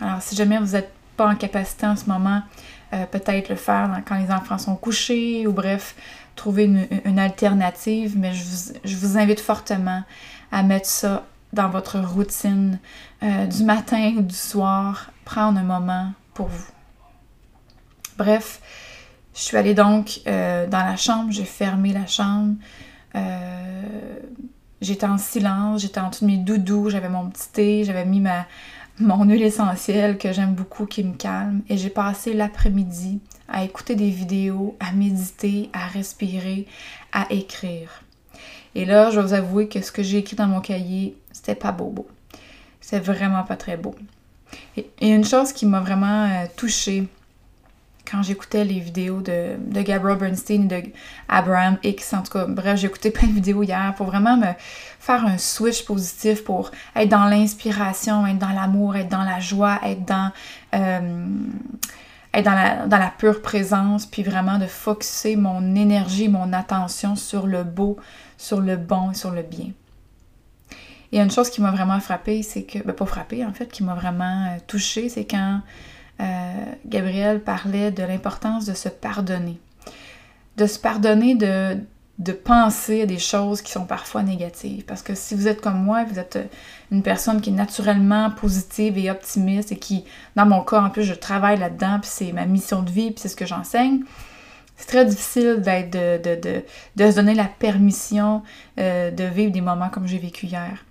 Alors 0.00 0.20
si 0.20 0.36
jamais 0.36 0.58
vous 0.58 0.72
n'êtes 0.72 0.92
pas 1.16 1.28
en 1.28 1.34
capacité 1.34 1.86
en 1.86 1.96
ce 1.96 2.10
moment, 2.10 2.42
euh, 2.92 3.06
peut-être 3.06 3.48
le 3.48 3.56
faire 3.56 4.02
quand 4.06 4.18
les 4.18 4.30
enfants 4.30 4.58
sont 4.58 4.76
couchés 4.76 5.46
ou 5.46 5.52
bref, 5.52 5.94
trouver 6.34 6.64
une, 7.04 7.18
alternative, 7.18 8.18
mais 8.18 8.34
je 8.34 8.96
vous, 8.96 9.16
invite 9.16 9.40
fortement 9.40 10.02
à 10.52 10.62
mettre 10.62 10.86
ça 10.86 11.24
dans 11.54 11.70
votre 11.70 11.98
routine 12.00 12.78
du 13.22 13.64
matin 13.64 14.12
ou 14.18 14.20
du 14.20 14.34
soir, 14.34 15.10
prendre 15.24 15.58
un 15.58 15.62
moment 15.62 16.12
pour 16.34 16.48
vous. 16.48 16.66
Bref, 18.18 18.60
je 19.36 19.42
suis 19.42 19.56
allée 19.56 19.74
donc 19.74 20.22
euh, 20.26 20.66
dans 20.66 20.82
la 20.82 20.96
chambre, 20.96 21.30
j'ai 21.30 21.44
fermé 21.44 21.92
la 21.92 22.06
chambre, 22.06 22.54
euh, 23.14 24.18
j'étais 24.80 25.06
en 25.06 25.18
silence, 25.18 25.82
j'étais 25.82 26.00
en 26.00 26.08
dessous 26.08 26.24
de 26.24 26.30
mes 26.30 26.38
doudous, 26.38 26.88
j'avais 26.88 27.10
mon 27.10 27.28
petit 27.28 27.48
thé, 27.52 27.84
j'avais 27.84 28.06
mis 28.06 28.20
ma, 28.20 28.46
mon 28.98 29.24
huile 29.24 29.42
essentielle 29.42 30.16
que 30.16 30.32
j'aime 30.32 30.54
beaucoup 30.54 30.86
qui 30.86 31.04
me 31.04 31.14
calme 31.14 31.60
et 31.68 31.76
j'ai 31.76 31.90
passé 31.90 32.32
l'après-midi 32.32 33.20
à 33.48 33.62
écouter 33.62 33.94
des 33.94 34.08
vidéos, 34.08 34.74
à 34.80 34.92
méditer, 34.92 35.68
à 35.74 35.86
respirer, 35.86 36.66
à 37.12 37.26
écrire. 37.30 38.02
Et 38.74 38.86
là, 38.86 39.10
je 39.10 39.20
vais 39.20 39.26
vous 39.26 39.34
avouer 39.34 39.68
que 39.68 39.82
ce 39.82 39.92
que 39.92 40.02
j'ai 40.02 40.18
écrit 40.18 40.36
dans 40.36 40.46
mon 40.46 40.60
cahier, 40.60 41.16
c'était 41.30 41.54
pas 41.54 41.72
beau 41.72 41.90
beau. 41.90 42.06
C'est 42.80 43.00
vraiment 43.00 43.42
pas 43.42 43.56
très 43.56 43.76
beau. 43.76 43.94
Et, 44.76 44.86
une 45.00 45.24
chose 45.24 45.52
qui 45.52 45.66
m'a 45.66 45.80
vraiment 45.80 46.24
euh, 46.24 46.46
touchée 46.56 47.06
quand 48.10 48.22
j'écoutais 48.22 48.64
les 48.64 48.80
vidéos 48.80 49.20
de, 49.20 49.56
de 49.58 49.82
Gabrielle 49.82 50.18
Bernstein 50.18 50.68
de 50.68 50.82
Abraham 51.28 51.78
X, 51.82 52.12
en 52.14 52.22
tout 52.22 52.32
cas, 52.32 52.46
bref, 52.46 52.78
j'ai 52.80 52.86
écouté 52.86 53.10
plein 53.12 53.28
de 53.28 53.34
vidéos 53.34 53.62
hier 53.62 53.94
pour 53.96 54.06
vraiment 54.06 54.36
me 54.36 54.52
faire 55.00 55.24
un 55.26 55.38
switch 55.38 55.84
positif, 55.84 56.44
pour 56.44 56.70
être 56.94 57.08
dans 57.08 57.26
l'inspiration, 57.26 58.26
être 58.26 58.38
dans 58.38 58.52
l'amour, 58.52 58.96
être 58.96 59.08
dans 59.08 59.24
la 59.24 59.40
joie, 59.40 59.80
être 59.84 60.04
dans... 60.04 60.32
Euh, 60.74 61.26
être 62.34 62.44
dans 62.44 62.54
la, 62.54 62.86
dans 62.86 62.98
la 62.98 63.10
pure 63.16 63.40
présence, 63.40 64.04
puis 64.04 64.22
vraiment 64.22 64.58
de 64.58 64.66
focuser 64.66 65.36
mon 65.36 65.74
énergie, 65.74 66.28
mon 66.28 66.52
attention 66.52 67.16
sur 67.16 67.46
le 67.46 67.64
beau, 67.64 67.96
sur 68.36 68.60
le 68.60 68.76
bon 68.76 69.12
et 69.12 69.14
sur 69.14 69.30
le 69.30 69.40
bien. 69.40 69.70
Et 71.12 71.20
une 71.20 71.30
chose 71.30 71.48
qui 71.48 71.62
m'a 71.62 71.70
vraiment 71.70 71.98
frappée, 71.98 72.42
c'est 72.42 72.64
que, 72.64 72.78
ben 72.80 72.92
pas 72.92 73.06
frappée 73.06 73.44
en 73.44 73.52
fait, 73.52 73.68
qui 73.68 73.82
m'a 73.82 73.94
vraiment 73.94 74.48
euh, 74.48 74.58
touchée, 74.66 75.08
c'est 75.08 75.24
quand 75.24 75.60
Gabriel 76.86 77.40
parlait 77.40 77.90
de 77.90 78.02
l'importance 78.02 78.64
de 78.64 78.74
se 78.74 78.88
pardonner. 78.88 79.58
De 80.56 80.66
se 80.66 80.78
pardonner 80.78 81.34
de, 81.34 82.32
penser 82.32 83.02
à 83.02 83.06
des 83.06 83.18
choses 83.18 83.60
qui 83.60 83.72
sont 83.72 83.84
parfois 83.84 84.22
négatives. 84.22 84.84
Parce 84.84 85.02
que 85.02 85.14
si 85.14 85.34
vous 85.34 85.48
êtes 85.48 85.60
comme 85.60 85.82
moi, 85.82 86.04
vous 86.04 86.18
êtes 86.18 86.38
une 86.90 87.02
personne 87.02 87.40
qui 87.40 87.50
est 87.50 87.52
naturellement 87.52 88.30
positive 88.30 88.96
et 88.96 89.10
optimiste 89.10 89.72
et 89.72 89.76
qui, 89.76 90.04
dans 90.36 90.46
mon 90.46 90.62
cas, 90.62 90.80
en 90.80 90.90
plus, 90.90 91.04
je 91.04 91.14
travaille 91.14 91.58
là-dedans, 91.58 91.98
puis 92.00 92.10
c'est 92.12 92.32
ma 92.32 92.46
mission 92.46 92.82
de 92.82 92.90
vie, 92.90 93.10
puis 93.10 93.20
c'est 93.20 93.28
ce 93.28 93.36
que 93.36 93.46
j'enseigne, 93.46 94.00
c'est 94.76 94.86
très 94.86 95.04
difficile 95.04 95.62
de, 95.62 96.18
de, 96.18 96.62
de, 96.96 97.10
se 97.10 97.16
donner 97.16 97.34
la 97.34 97.44
permission 97.46 98.42
euh, 98.78 99.10
de 99.10 99.24
vivre 99.24 99.52
des 99.52 99.62
moments 99.62 99.88
comme 99.88 100.06
j'ai 100.06 100.18
vécu 100.18 100.46
hier. 100.46 100.84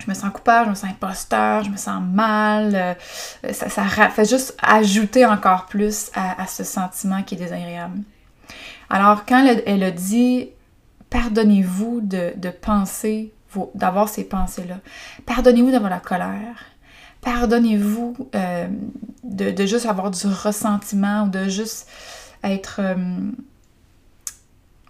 Je 0.00 0.08
me 0.08 0.14
sens 0.14 0.32
coupable, 0.32 0.66
je 0.66 0.70
me 0.70 0.74
sens 0.74 0.90
imposteur, 0.90 1.62
je 1.64 1.70
me 1.70 1.76
sens 1.76 2.02
mal. 2.02 2.74
Euh, 2.74 3.52
ça, 3.52 3.84
fait 4.10 4.28
juste 4.28 4.56
ajouter 4.62 5.26
encore 5.26 5.66
plus 5.66 6.10
à, 6.14 6.46
ce 6.46 6.64
sentiment 6.64 7.22
qui 7.22 7.34
est 7.34 7.38
désagréable. 7.38 8.00
Alors, 8.88 9.24
quand 9.26 9.46
elle, 9.66 9.82
a 9.82 9.90
dit 9.90 10.50
pardonnez-vous 11.10 12.00
de, 12.02 12.50
penser, 12.50 13.32
d'avoir 13.74 14.08
ces 14.08 14.24
pensées-là, 14.24 14.78
pardonnez-vous 15.26 15.70
d'avoir 15.70 15.90
la 15.90 16.00
colère, 16.00 16.64
pardonnez-vous 17.20 18.16
euh, 18.34 18.68
de, 19.22 19.50
de, 19.50 19.66
juste 19.66 19.86
avoir 19.86 20.10
du 20.10 20.26
ressentiment 20.26 21.24
ou 21.24 21.28
de 21.28 21.48
juste 21.48 21.88
être. 22.42 22.80
Euh, 22.82 22.94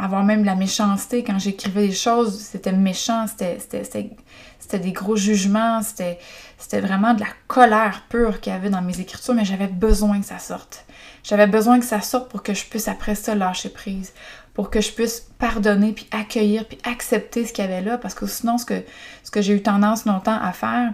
avoir 0.00 0.24
même 0.24 0.44
la 0.44 0.54
méchanceté 0.54 1.22
quand 1.22 1.38
j'écrivais 1.38 1.88
des 1.88 1.94
choses, 1.94 2.38
c'était 2.38 2.72
méchant, 2.72 3.26
c'était 3.28 4.78
des 4.78 4.92
gros 4.92 5.16
jugements, 5.16 5.82
c'était 5.82 6.80
vraiment 6.80 7.14
de 7.14 7.20
la 7.20 7.28
colère 7.46 8.04
pure 8.08 8.40
qu'il 8.40 8.52
y 8.52 8.56
avait 8.56 8.70
dans 8.70 8.82
mes 8.82 9.00
écritures, 9.00 9.34
mais 9.34 9.44
j'avais 9.44 9.66
besoin 9.66 10.20
que 10.20 10.26
ça 10.26 10.38
sorte. 10.38 10.84
J'avais 11.22 11.46
besoin 11.46 11.78
que 11.78 11.84
ça 11.84 12.00
sorte 12.00 12.30
pour 12.30 12.42
que 12.42 12.54
je 12.54 12.64
puisse 12.64 12.88
après 12.88 13.14
ça 13.14 13.34
lâcher 13.34 13.68
prise, 13.68 14.12
pour 14.54 14.70
que 14.70 14.80
je 14.80 14.90
puisse 14.92 15.28
pardonner, 15.38 15.92
puis 15.92 16.08
accueillir, 16.10 16.66
puis 16.66 16.78
accepter 16.84 17.46
ce 17.46 17.52
qu'il 17.52 17.64
y 17.64 17.68
avait 17.68 17.82
là, 17.82 17.98
parce 17.98 18.14
que 18.14 18.26
sinon, 18.26 18.56
ce 18.58 18.64
que, 18.64 19.42
j'ai 19.42 19.54
eu 19.54 19.62
tendance 19.62 20.06
longtemps 20.06 20.38
à 20.40 20.52
faire, 20.52 20.92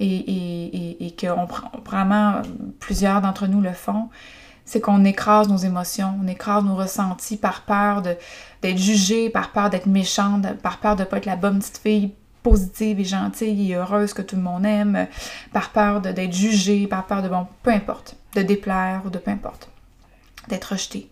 et, 0.00 0.06
et, 0.06 1.06
et, 1.06 1.10
que 1.10 1.26
vraiment 1.84 2.42
plusieurs 2.78 3.20
d'entre 3.20 3.48
nous 3.48 3.60
le 3.60 3.72
font, 3.72 4.08
c'est 4.68 4.82
qu'on 4.82 5.02
écrase 5.06 5.48
nos 5.48 5.56
émotions, 5.56 6.20
on 6.22 6.28
écrase 6.28 6.62
nos 6.62 6.76
ressentis 6.76 7.38
par 7.38 7.62
peur 7.62 8.02
d'être 8.02 8.76
jugé, 8.76 9.30
par 9.30 9.50
peur 9.50 9.70
d'être 9.70 9.86
méchante, 9.86 10.46
par 10.60 10.76
peur 10.76 10.94
de 10.94 11.04
ne 11.04 11.06
pas 11.06 11.16
être 11.16 11.24
la 11.24 11.36
bonne 11.36 11.60
petite 11.60 11.78
fille 11.78 12.12
positive 12.42 13.00
et 13.00 13.04
gentille 13.04 13.72
et 13.72 13.76
heureuse 13.76 14.12
que 14.12 14.20
tout 14.20 14.36
le 14.36 14.42
monde 14.42 14.66
aime, 14.66 15.06
par 15.54 15.70
peur 15.70 16.02
d'être 16.02 16.34
jugée, 16.34 16.86
par 16.86 17.06
peur 17.06 17.22
de, 17.22 17.30
bon, 17.30 17.46
peu 17.62 17.70
importe, 17.70 18.16
de 18.34 18.42
déplaire 18.42 19.00
ou 19.06 19.08
de 19.08 19.16
peu 19.16 19.30
importe, 19.30 19.70
d'être 20.48 20.72
rejeté. 20.72 21.08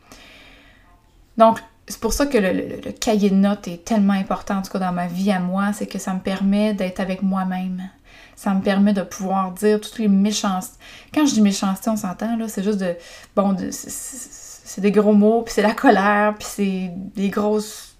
Donc, 1.38 1.58
c'est 1.88 2.00
pour 2.00 2.12
ça 2.12 2.26
que 2.26 2.36
le, 2.36 2.52
le, 2.84 2.92
cahier 2.92 3.30
de 3.30 3.36
notes 3.36 3.68
est 3.68 3.86
tellement 3.86 4.12
important, 4.12 4.56
en 4.58 4.62
tout 4.62 4.72
cas 4.72 4.80
dans 4.80 4.92
ma 4.92 5.06
vie 5.06 5.32
à 5.32 5.40
moi, 5.40 5.72
c'est 5.72 5.86
que 5.86 5.98
ça 5.98 6.12
me 6.12 6.20
permet 6.20 6.74
d'être 6.74 7.00
avec 7.00 7.22
moi-même, 7.22 7.88
ça 8.36 8.52
me 8.52 8.60
permet 8.60 8.92
de 8.92 9.02
pouvoir 9.02 9.50
dire 9.52 9.80
toutes 9.80 9.98
les 9.98 10.08
méchancetés. 10.08 10.76
Quand 11.12 11.26
je 11.26 11.32
dis 11.32 11.40
méchanceté, 11.40 11.88
on 11.88 11.96
s'entend, 11.96 12.36
là, 12.36 12.46
c'est 12.48 12.62
juste 12.62 12.78
de. 12.78 12.94
Bon, 13.34 13.56
c'est 13.70 14.80
des 14.80 14.92
gros 14.92 15.14
mots, 15.14 15.42
puis 15.42 15.54
c'est 15.54 15.62
la 15.62 15.72
colère, 15.72 16.34
puis 16.38 16.46
c'est 16.48 16.90
des 17.14 17.30
grosses 17.30 17.96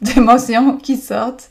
émotions 0.16 0.78
qui 0.78 0.96
sortent. 0.96 1.50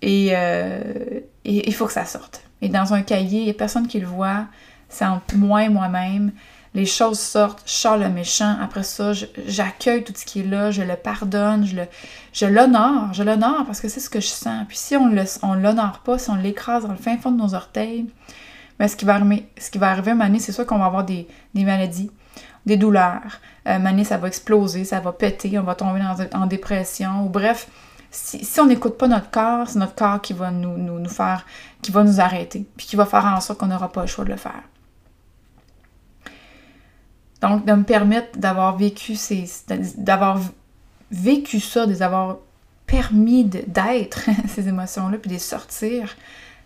Et, 0.00 0.30
euh, 0.32 1.20
et 1.44 1.68
il 1.68 1.74
faut 1.74 1.86
que 1.86 1.92
ça 1.92 2.06
sorte. 2.06 2.42
Et 2.62 2.68
dans 2.68 2.94
un 2.94 3.02
cahier, 3.02 3.40
il 3.40 3.44
n'y 3.44 3.50
a 3.50 3.54
personne 3.54 3.86
qui 3.86 4.00
le 4.00 4.06
voit. 4.06 4.46
C'est 4.88 5.04
entre 5.04 5.36
moi 5.36 5.64
et 5.64 5.68
moi-même 5.68 6.32
les 6.74 6.86
choses 6.86 7.20
sortent, 7.20 7.62
je 7.66 7.72
sors 7.72 7.98
le 7.98 8.08
méchant, 8.08 8.56
après 8.60 8.82
ça, 8.82 9.12
j'accueille 9.46 10.04
tout 10.04 10.14
ce 10.16 10.24
qui 10.24 10.40
est 10.40 10.46
là, 10.46 10.70
je 10.70 10.82
le 10.82 10.96
pardonne, 10.96 11.66
je 12.32 12.46
l'honore, 12.46 13.12
je 13.12 13.22
l'honore 13.22 13.64
parce 13.66 13.80
que 13.80 13.88
c'est 13.88 14.00
ce 14.00 14.08
que 14.08 14.20
je 14.20 14.28
sens. 14.28 14.64
Puis 14.68 14.78
si 14.78 14.96
on 14.96 15.08
ne 15.08 15.62
l'honore 15.62 15.98
pas, 15.98 16.18
si 16.18 16.30
on 16.30 16.36
l'écrase 16.36 16.84
dans 16.84 16.92
le 16.92 16.96
fin 16.96 17.18
fond 17.18 17.30
de 17.30 17.42
nos 17.42 17.54
orteils, 17.54 18.06
mais 18.78 18.86
ben, 18.86 18.88
ce 18.88 18.96
qui 18.96 19.04
va 19.04 19.14
arriver, 19.14 19.46
ce 19.58 19.70
qui 19.70 19.78
va 19.78 19.90
arriver 19.90 20.14
c'est 20.38 20.52
sûr 20.52 20.64
qu'on 20.64 20.78
va 20.78 20.86
avoir 20.86 21.04
des, 21.04 21.28
maladies, 21.54 22.10
des 22.64 22.78
douleurs. 22.78 23.40
Euh, 23.68 24.04
ça 24.04 24.16
va 24.16 24.28
exploser, 24.28 24.84
ça 24.84 25.00
va 25.00 25.12
péter, 25.12 25.58
on 25.58 25.62
va 25.62 25.74
tomber 25.74 26.00
en 26.32 26.46
dépression, 26.46 27.26
ou 27.26 27.28
bref, 27.28 27.68
si, 28.12 28.60
on 28.60 28.66
n'écoute 28.66 28.98
pas 28.98 29.08
notre 29.08 29.30
corps, 29.30 29.68
c'est 29.68 29.78
notre 29.78 29.94
corps 29.94 30.20
qui 30.20 30.34
va 30.34 30.50
nous, 30.50 30.76
nous, 30.76 30.98
nous, 30.98 31.08
faire, 31.08 31.46
qui 31.80 31.90
va 31.90 32.04
nous 32.04 32.20
arrêter, 32.20 32.66
puis 32.76 32.86
qui 32.86 32.94
va 32.94 33.06
faire 33.06 33.24
en 33.24 33.40
sorte 33.40 33.58
qu'on 33.58 33.66
n'aura 33.66 33.90
pas 33.90 34.02
le 34.02 34.06
choix 34.06 34.24
de 34.24 34.30
le 34.30 34.36
faire. 34.36 34.62
Donc, 37.42 37.66
de 37.66 37.72
me 37.72 37.82
permettre 37.82 38.38
d'avoir 38.38 38.76
vécu 38.76 39.16
ces. 39.16 39.44
d'avoir 39.98 40.40
vécu 41.10 41.60
ça, 41.60 41.86
de 41.86 42.02
avoir 42.02 42.38
permis 42.86 43.44
d'être 43.44 44.28
ces 44.48 44.68
émotions-là, 44.68 45.18
puis 45.18 45.28
de 45.28 45.34
les 45.34 45.40
sortir, 45.40 46.16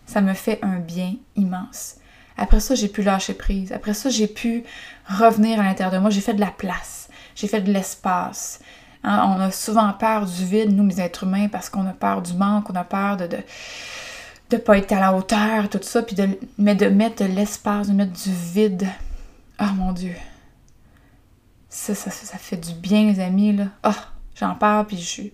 ça 0.05 0.21
me 0.21 0.33
fait 0.33 0.59
un 0.61 0.79
bien 0.79 1.15
immense. 1.35 1.95
Après 2.37 2.59
ça, 2.59 2.75
j'ai 2.75 2.87
pu 2.87 3.01
lâcher 3.01 3.33
prise. 3.33 3.71
Après 3.71 3.93
ça, 3.93 4.09
j'ai 4.09 4.27
pu 4.27 4.63
revenir 5.07 5.59
à 5.59 5.63
l'intérieur 5.63 5.91
de 5.91 5.99
moi. 5.99 6.11
J'ai 6.11 6.21
fait 6.21 6.35
de 6.35 6.39
la 6.39 6.51
place. 6.51 7.09
J'ai 7.35 7.47
fait 7.47 7.61
de 7.61 7.71
l'espace. 7.71 8.59
Hein, 9.03 9.35
on 9.35 9.41
a 9.41 9.51
souvent 9.51 9.91
peur 9.93 10.25
du 10.25 10.45
vide, 10.45 10.75
nous, 10.75 10.87
les 10.87 11.01
êtres 11.01 11.23
humains, 11.23 11.47
parce 11.47 11.69
qu'on 11.69 11.85
a 11.87 11.93
peur 11.93 12.21
du 12.21 12.33
manque, 12.33 12.69
on 12.69 12.75
a 12.75 12.83
peur 12.83 13.17
de, 13.17 13.27
de 13.27 13.37
de 14.49 14.57
pas 14.57 14.77
être 14.77 14.91
à 14.93 14.99
la 14.99 15.13
hauteur, 15.13 15.69
tout 15.69 15.79
ça, 15.81 16.01
puis 16.01 16.15
de, 16.15 16.29
mais 16.57 16.75
de 16.75 16.87
mettre 16.87 17.23
de 17.23 17.29
l'espace, 17.29 17.89
de 17.89 17.93
mettre 17.93 18.13
du 18.13 18.31
vide. 18.31 18.87
Oh 19.59 19.73
mon 19.75 19.91
Dieu, 19.91 20.15
ça, 21.77 21.93
ça, 21.93 22.09
ça, 22.09 22.37
fait 22.37 22.57
du 22.57 22.73
bien, 22.73 23.05
les 23.05 23.19
amis, 23.19 23.53
là. 23.53 23.65
Ah, 23.83 23.95
j'en 24.35 24.55
parle, 24.55 24.87
puis 24.87 24.97
je, 24.97 25.03
suis, 25.03 25.31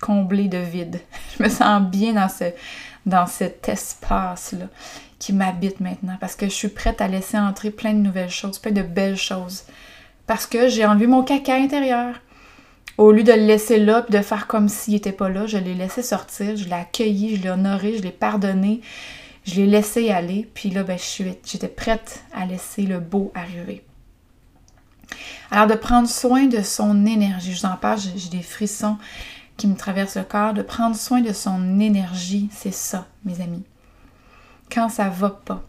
comblée 0.00 0.48
de 0.48 0.58
vide. 0.58 1.00
Je 1.38 1.42
me 1.44 1.48
sens 1.48 1.80
bien 1.82 2.12
dans, 2.12 2.28
dans 3.06 3.26
cet 3.26 3.68
espace-là 3.68 4.66
qui 5.18 5.32
m'habite 5.32 5.80
maintenant, 5.80 6.16
parce 6.20 6.34
que 6.34 6.46
je 6.46 6.52
suis 6.52 6.68
prête 6.68 7.00
à 7.00 7.08
laisser 7.08 7.38
entrer 7.38 7.70
plein 7.70 7.94
de 7.94 8.00
nouvelles 8.00 8.30
choses, 8.30 8.58
plein 8.58 8.72
de 8.72 8.82
belles 8.82 9.16
choses. 9.16 9.62
Parce 10.26 10.46
que 10.46 10.68
j'ai 10.68 10.84
enlevé 10.84 11.06
mon 11.06 11.22
caca 11.22 11.54
intérieur. 11.54 12.20
Au 12.98 13.12
lieu 13.12 13.22
de 13.22 13.32
le 13.32 13.46
laisser 13.46 13.78
là, 13.78 14.02
puis 14.02 14.14
de 14.14 14.22
faire 14.22 14.46
comme 14.46 14.68
s'il 14.68 14.94
n'était 14.94 15.12
pas 15.12 15.30
là, 15.30 15.46
je 15.46 15.56
l'ai 15.56 15.74
laissé 15.74 16.02
sortir, 16.02 16.56
je 16.56 16.64
l'ai 16.64 16.72
accueilli, 16.72 17.36
je 17.36 17.42
l'ai 17.42 17.50
honoré, 17.50 17.96
je 17.96 18.02
l'ai 18.02 18.10
pardonné, 18.10 18.82
je 19.44 19.54
l'ai 19.54 19.66
laissé 19.66 20.10
aller, 20.10 20.48
puis 20.52 20.68
là, 20.68 20.82
ben, 20.82 20.98
j'étais 21.44 21.68
prête 21.68 22.24
à 22.34 22.44
laisser 22.44 22.82
le 22.82 22.98
beau 22.98 23.32
arriver. 23.34 23.82
Alors 25.50 25.66
de 25.66 25.74
prendre 25.74 26.08
soin 26.08 26.46
de 26.46 26.62
son 26.62 27.06
énergie, 27.06 27.52
je 27.52 27.60
vous 27.60 27.66
en 27.66 27.76
parle, 27.76 28.00
j'ai 28.16 28.28
des 28.28 28.42
frissons 28.42 28.98
qui 29.56 29.66
me 29.66 29.76
traversent 29.76 30.16
le 30.16 30.24
corps, 30.24 30.54
de 30.54 30.62
prendre 30.62 30.96
soin 30.96 31.20
de 31.20 31.32
son 31.32 31.80
énergie, 31.80 32.48
c'est 32.52 32.74
ça, 32.74 33.06
mes 33.24 33.40
amis. 33.40 33.64
Quand 34.70 34.88
ça 34.88 35.08
va 35.08 35.30
pas, 35.30 35.62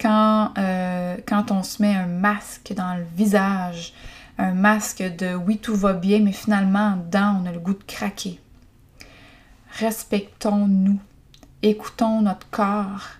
quand, 0.00 0.52
euh, 0.58 1.16
quand 1.26 1.50
on 1.50 1.62
se 1.62 1.82
met 1.82 1.94
un 1.94 2.06
masque 2.06 2.72
dans 2.74 2.94
le 2.94 3.04
visage, 3.14 3.92
un 4.38 4.52
masque 4.52 5.02
de 5.02 5.34
oui 5.34 5.58
tout 5.58 5.74
va 5.74 5.92
bien, 5.92 6.20
mais 6.20 6.32
finalement 6.32 6.96
dedans 6.96 7.40
on 7.42 7.46
a 7.46 7.52
le 7.52 7.58
goût 7.58 7.74
de 7.74 7.84
craquer. 7.84 8.40
Respectons-nous, 9.78 11.00
écoutons 11.62 12.22
notre 12.22 12.48
corps, 12.50 13.10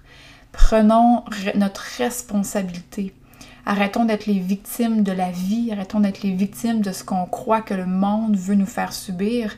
prenons 0.52 1.24
notre 1.54 1.82
responsabilité 1.98 3.14
Arrêtons 3.64 4.04
d'être 4.04 4.26
les 4.26 4.40
victimes 4.40 5.04
de 5.04 5.12
la 5.12 5.30
vie, 5.30 5.70
arrêtons 5.70 6.00
d'être 6.00 6.22
les 6.22 6.32
victimes 6.32 6.80
de 6.80 6.90
ce 6.90 7.04
qu'on 7.04 7.26
croit 7.26 7.60
que 7.60 7.74
le 7.74 7.86
monde 7.86 8.36
veut 8.36 8.56
nous 8.56 8.66
faire 8.66 8.92
subir. 8.92 9.54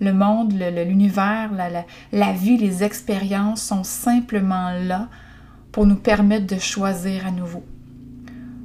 Le 0.00 0.12
monde, 0.12 0.52
l'univers, 0.52 1.50
la, 2.12 2.32
vie, 2.32 2.56
les 2.56 2.82
expériences 2.82 3.62
sont 3.62 3.84
simplement 3.84 4.72
là 4.72 5.08
pour 5.70 5.86
nous 5.86 5.96
permettre 5.96 6.46
de 6.52 6.58
choisir 6.58 7.28
à 7.28 7.30
nouveau, 7.30 7.64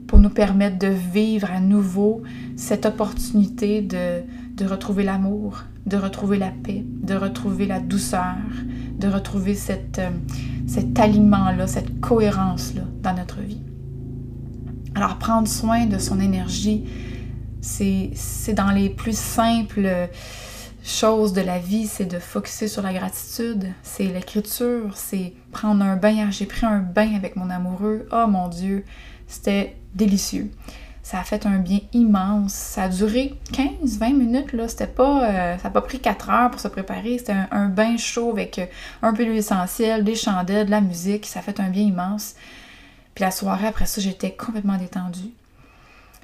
pour 0.07 0.17
nous 0.17 0.29
permettre 0.29 0.79
de 0.79 0.87
vivre 0.87 1.51
à 1.51 1.59
nouveau 1.59 2.23
cette 2.55 2.87
opportunité 2.87 3.81
de, 3.81 4.23
de 4.55 4.65
retrouver 4.65 5.03
l'amour, 5.03 5.63
de 5.85 5.97
retrouver 5.97 6.37
la 6.37 6.49
paix, 6.49 6.83
de 6.85 7.13
retrouver 7.13 7.67
la 7.67 7.79
douceur, 7.79 8.37
de 8.97 9.07
retrouver 9.07 9.53
cette, 9.53 9.99
euh, 9.99 10.09
cet 10.67 10.99
aliment-là, 10.99 11.67
cette 11.67 11.99
cohérence-là 11.99 12.83
dans 13.01 13.13
notre 13.13 13.39
vie. 13.41 13.61
Alors 14.99 15.15
prendre 15.15 15.47
soin 15.47 15.85
de 15.85 15.97
son 15.97 16.19
énergie, 16.19 16.83
c'est 17.61 18.53
dans 18.53 18.71
les 18.71 18.89
plus 18.89 19.17
simples 19.17 20.09
choses 20.83 21.31
de 21.31 21.39
la 21.39 21.57
vie, 21.57 21.87
c'est 21.87 22.03
de 22.03 22.19
focuser 22.19 22.67
sur 22.67 22.81
la 22.81 22.91
gratitude, 22.91 23.67
c'est 23.81 24.03
l'écriture, 24.03 24.97
c'est 24.97 25.31
prendre 25.53 25.85
un 25.85 25.95
bain. 25.95 26.31
J'ai 26.31 26.45
pris 26.45 26.65
un 26.65 26.79
bain 26.79 27.15
avec 27.15 27.37
mon 27.37 27.49
amoureux. 27.49 28.09
Oh 28.11 28.25
mon 28.27 28.49
Dieu, 28.49 28.83
c'était 29.25 29.77
délicieux. 29.95 30.51
Ça 31.01 31.21
a 31.21 31.23
fait 31.23 31.45
un 31.45 31.59
bien 31.59 31.79
immense. 31.93 32.51
Ça 32.51 32.83
a 32.83 32.89
duré 32.89 33.35
15-20 33.53 34.13
minutes, 34.17 34.51
là. 34.51 34.67
C'était 34.67 34.85
pas. 34.85 35.23
Euh, 35.23 35.57
ça 35.59 35.63
n'a 35.63 35.69
pas 35.69 35.81
pris 35.81 36.01
4 36.01 36.29
heures 36.29 36.51
pour 36.51 36.59
se 36.59 36.67
préparer. 36.67 37.19
C'était 37.19 37.35
un, 37.51 37.69
bain 37.69 37.95
chaud 37.95 38.31
avec 38.31 38.59
un 39.01 39.13
peu 39.13 39.23
d'huile 39.23 39.37
essentielle, 39.37 40.03
des 40.03 40.15
chandelles, 40.15 40.65
de 40.65 40.71
la 40.71 40.81
musique. 40.81 41.25
Ça 41.25 41.41
fait 41.41 41.61
un 41.61 41.69
bien 41.69 41.83
immense. 41.83 42.35
Puis 43.19 43.25
la 43.25 43.31
soirée, 43.31 43.67
après 43.67 43.85
ça, 43.85 43.99
j'étais 43.99 44.31
complètement 44.31 44.77
détendue. 44.77 45.33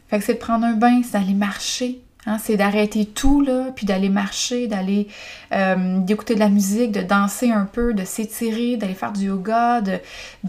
Fait 0.07 0.17
que 0.17 0.23
c'est 0.23 0.35
de 0.35 0.39
prendre 0.39 0.63
un 0.63 0.75
bain, 0.75 1.01
c'est 1.03 1.19
d'aller 1.19 1.33
marcher. 1.33 1.99
Hein, 2.25 2.37
c'est 2.41 2.55
d'arrêter 2.55 3.05
tout, 3.05 3.41
là, 3.41 3.65
puis 3.75 3.85
d'aller 3.85 4.07
marcher, 4.07 4.67
d'aller 4.67 5.09
euh, 5.51 5.99
d'écouter 5.99 6.35
de 6.35 6.39
la 6.39 6.47
musique, 6.47 6.93
de 6.93 7.01
danser 7.01 7.51
un 7.51 7.65
peu, 7.65 7.93
de 7.93 8.05
s'étirer, 8.05 8.77
d'aller 8.77 8.93
faire 8.93 9.11
du 9.11 9.25
yoga, 9.25 9.81
de, 9.81 9.99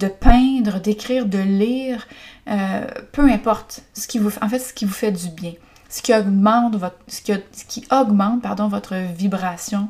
peindre, 0.06 0.78
d'écrire, 0.80 1.26
de 1.26 1.38
lire, 1.38 2.06
euh, 2.46 2.86
peu 3.10 3.28
importe. 3.28 3.82
Ce 3.92 4.06
qui 4.06 4.20
vous, 4.20 4.30
en 4.40 4.48
fait, 4.48 4.60
ce 4.60 4.72
qui 4.72 4.84
vous 4.84 4.94
fait 4.94 5.10
du 5.10 5.30
bien. 5.30 5.54
Ce 5.88 6.00
qui 6.00 6.14
augmente 6.14 6.76
votre, 6.76 6.98
ce 7.08 7.22
qui, 7.22 7.32
ce 7.50 7.64
qui 7.64 7.84
augmente 7.90 8.40
pardon, 8.40 8.68
votre 8.68 8.94
vibration 8.94 9.88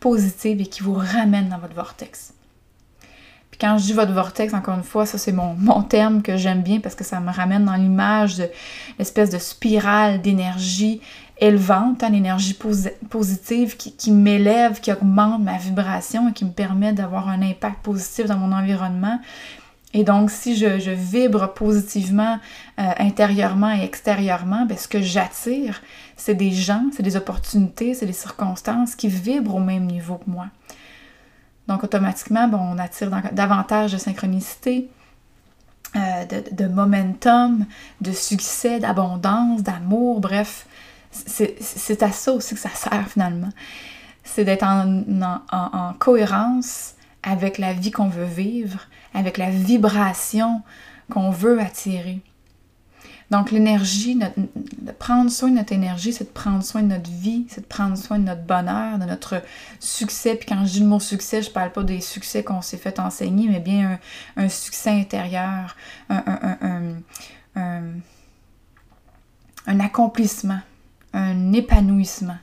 positive 0.00 0.62
et 0.62 0.66
qui 0.66 0.82
vous 0.82 0.94
ramène 0.94 1.50
dans 1.50 1.58
votre 1.58 1.74
vortex. 1.74 2.32
Puis 3.50 3.58
quand 3.58 3.78
je 3.78 3.84
dis 3.84 3.92
votre 3.92 4.12
vortex, 4.12 4.54
encore 4.54 4.76
une 4.76 4.84
fois, 4.84 5.06
ça 5.06 5.18
c'est 5.18 5.32
mon, 5.32 5.54
mon 5.54 5.82
terme 5.82 6.22
que 6.22 6.36
j'aime 6.36 6.62
bien 6.62 6.80
parce 6.80 6.94
que 6.94 7.04
ça 7.04 7.20
me 7.20 7.32
ramène 7.32 7.64
dans 7.64 7.74
l'image 7.74 8.36
de 8.36 8.48
l'espèce 8.98 9.30
de 9.30 9.38
spirale 9.38 10.22
d'énergie 10.22 11.00
élevante, 11.40 12.02
hein, 12.02 12.10
l'énergie 12.10 12.56
positive 13.08 13.76
qui, 13.76 14.10
m'élève, 14.10 14.80
qui 14.80 14.92
augmente 14.92 15.42
ma 15.42 15.56
vibration 15.56 16.28
et 16.28 16.32
qui 16.32 16.44
me 16.44 16.52
permet 16.52 16.92
d'avoir 16.92 17.28
un 17.28 17.42
impact 17.42 17.82
positif 17.82 18.26
dans 18.26 18.36
mon 18.36 18.52
environnement. 18.52 19.18
Et 19.92 20.04
donc, 20.04 20.30
si 20.30 20.54
je, 20.54 20.78
je 20.78 20.90
vibre 20.90 21.52
positivement 21.52 22.38
euh, 22.78 22.82
intérieurement 22.98 23.74
et 23.74 23.82
extérieurement, 23.82 24.64
bien, 24.66 24.76
ce 24.76 24.86
que 24.86 25.00
j'attire, 25.00 25.82
c'est 26.16 26.34
des 26.34 26.52
gens, 26.52 26.84
c'est 26.92 27.02
des 27.02 27.16
opportunités, 27.16 27.94
c'est 27.94 28.06
des 28.06 28.12
circonstances 28.12 28.94
qui 28.94 29.08
vibrent 29.08 29.56
au 29.56 29.60
même 29.60 29.86
niveau 29.86 30.16
que 30.16 30.30
moi. 30.30 30.46
Donc, 31.70 31.84
automatiquement, 31.84 32.50
on 32.52 32.78
attire 32.78 33.10
davantage 33.30 33.92
de 33.92 33.96
synchronicité, 33.96 34.90
euh, 35.94 36.24
de, 36.50 36.66
momentum, 36.66 37.64
de 38.00 38.10
succès, 38.10 38.80
d'abondance, 38.80 39.62
d'amour, 39.62 40.20
bref. 40.20 40.66
C'est 41.12 42.02
à 42.02 42.10
ça 42.10 42.32
aussi 42.32 42.56
que 42.56 42.60
ça 42.60 42.70
sert 42.70 43.06
finalement. 43.08 43.50
C'est 44.24 44.44
d'être 44.44 44.64
en 44.64 45.94
cohérence 46.00 46.94
avec 47.22 47.56
la 47.58 47.72
vie 47.72 47.92
qu'on 47.92 48.08
veut 48.08 48.24
vivre, 48.24 48.80
avec 49.14 49.38
la 49.38 49.50
vibration 49.50 50.62
qu'on 51.08 51.30
veut 51.30 51.60
attirer. 51.60 52.20
Donc 53.30 53.52
l'énergie, 53.52 54.18
prendre 54.98 55.30
soin 55.30 55.50
de 55.50 55.54
notre 55.56 55.72
énergie, 55.72 56.12
c'est 56.12 56.24
de 56.24 56.30
prendre 56.30 56.64
soin 56.64 56.82
de 56.82 56.88
notre 56.88 57.08
vie, 57.08 57.46
c'est 57.48 57.60
de 57.60 57.66
prendre 57.66 57.96
soin 57.96 58.18
de 58.18 58.24
notre 58.24 58.42
bonheur, 58.42 58.98
de 58.98 59.04
notre 59.04 59.40
succès. 59.78 60.34
Puis 60.34 60.46
quand 60.48 60.66
je 60.66 60.72
dis 60.72 60.80
le 60.80 60.86
mot 60.86 60.98
succès, 60.98 61.40
je 61.40 61.50
parle 61.50 61.70
pas 61.70 61.84
des 61.84 62.00
succès 62.00 62.42
qu'on 62.42 62.60
s'est 62.60 62.76
fait 62.76 62.98
enseigner, 62.98 63.48
mais 63.48 63.60
bien 63.60 64.00
un, 64.36 64.48
succès 64.48 64.90
intérieur, 64.90 65.76
un, 66.08 66.22
un, 67.54 68.00
accomplissement, 69.80 70.60
un 71.12 71.52
épanouissement 71.52 72.38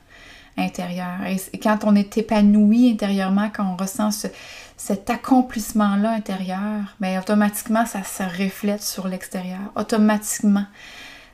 intérieur. 0.56 1.18
Et 1.52 1.58
quand 1.58 1.80
on 1.84 1.94
est 1.96 2.16
épanoui 2.16 2.90
intérieurement, 2.90 3.50
quand 3.54 3.74
on 3.74 3.76
ressent 3.76 4.10
ce, 4.10 4.28
cet 4.78 5.10
accomplissement-là 5.10 6.12
intérieur, 6.12 6.94
bien, 7.00 7.20
automatiquement, 7.20 7.84
ça 7.84 8.04
se 8.04 8.22
reflète 8.22 8.82
sur 8.82 9.08
l'extérieur. 9.08 9.58
Automatiquement, 9.74 10.66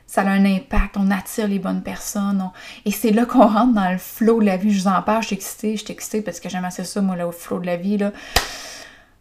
ça 0.07 0.21
a 0.21 0.29
un 0.29 0.45
impact. 0.45 0.97
On 0.97 1.11
attire 1.11 1.47
les 1.47 1.59
bonnes 1.59 1.83
personnes. 1.83 2.49
Et 2.85 2.91
c'est 2.91 3.11
là 3.11 3.25
qu'on 3.25 3.45
rentre 3.47 3.73
dans 3.73 3.91
le 3.91 3.99
flow 3.99 4.39
de 4.39 4.45
la 4.47 4.57
vie. 4.57 4.73
Je 4.73 4.81
vous 4.81 4.87
en 4.87 5.01
parle, 5.03 5.21
je 5.21 5.27
suis 5.27 5.35
excitée. 5.35 5.77
Je 5.77 5.83
suis 5.83 5.93
excitée 5.93 6.21
parce 6.23 6.39
que 6.39 6.49
j'aime 6.49 6.65
assez 6.65 6.83
ça, 6.83 7.01
moi, 7.01 7.15
là, 7.15 7.27
au 7.27 7.31
flow 7.31 7.59
de 7.59 7.67
la 7.67 7.77
vie. 7.77 7.99
Là. 7.99 8.11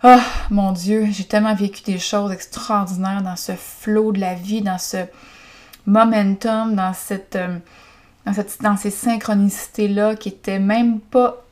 Oh 0.02 0.16
mon 0.50 0.72
Dieu, 0.72 1.06
j'ai 1.10 1.24
tellement 1.24 1.54
vécu 1.54 1.82
des 1.82 1.98
choses 1.98 2.32
extraordinaires 2.32 3.22
dans 3.22 3.36
ce 3.36 3.52
flow 3.52 4.12
de 4.12 4.20
la 4.20 4.34
vie, 4.34 4.62
dans 4.62 4.78
ce 4.78 5.04
momentum, 5.86 6.74
dans 6.74 6.94
cette, 6.94 7.36
euh, 7.36 7.58
dans, 8.24 8.32
cette, 8.32 8.62
dans 8.62 8.76
ces 8.78 8.90
synchronicités-là 8.90 10.16
qui 10.16 10.30
étaient 10.30 10.58
même 10.58 11.00
pas 11.00 11.43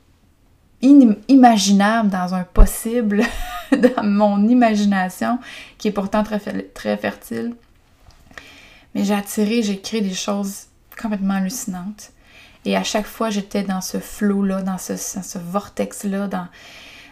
inimaginable 0.82 2.10
dans 2.10 2.34
un 2.34 2.44
possible, 2.44 3.22
dans 3.72 4.02
mon 4.02 4.48
imagination, 4.48 5.38
qui 5.78 5.88
est 5.88 5.92
pourtant 5.92 6.22
très, 6.24 6.38
très 6.38 6.96
fertile. 6.96 7.54
Mais 8.94 9.04
j'ai 9.04 9.14
attiré, 9.14 9.62
j'ai 9.62 9.80
créé 9.80 10.00
des 10.00 10.14
choses 10.14 10.66
complètement 11.00 11.34
hallucinantes. 11.34 12.10
Et 12.64 12.76
à 12.76 12.84
chaque 12.84 13.06
fois, 13.06 13.30
j'étais 13.30 13.62
dans 13.62 13.80
ce 13.80 13.98
flot-là, 13.98 14.62
dans 14.62 14.78
ce, 14.78 15.38
vortex-là, 15.38 16.28
dans, 16.28 16.46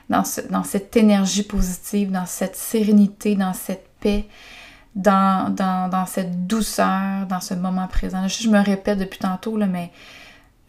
dans, 0.08 0.22
dans, 0.50 0.64
cette 0.64 0.96
énergie 0.96 1.42
positive, 1.42 2.10
dans 2.12 2.26
cette 2.26 2.56
sérénité, 2.56 3.34
dans 3.34 3.52
cette 3.52 3.88
paix, 4.00 4.26
dans, 4.94 5.52
dans, 5.54 5.88
dans 5.88 6.06
cette 6.06 6.46
douceur, 6.46 7.26
dans 7.28 7.40
ce 7.40 7.54
moment 7.54 7.88
présent. 7.88 8.28
Je, 8.28 8.42
je 8.42 8.48
me 8.48 8.60
répète 8.60 8.98
depuis 8.98 9.18
tantôt, 9.18 9.56
là, 9.56 9.66
mais 9.66 9.90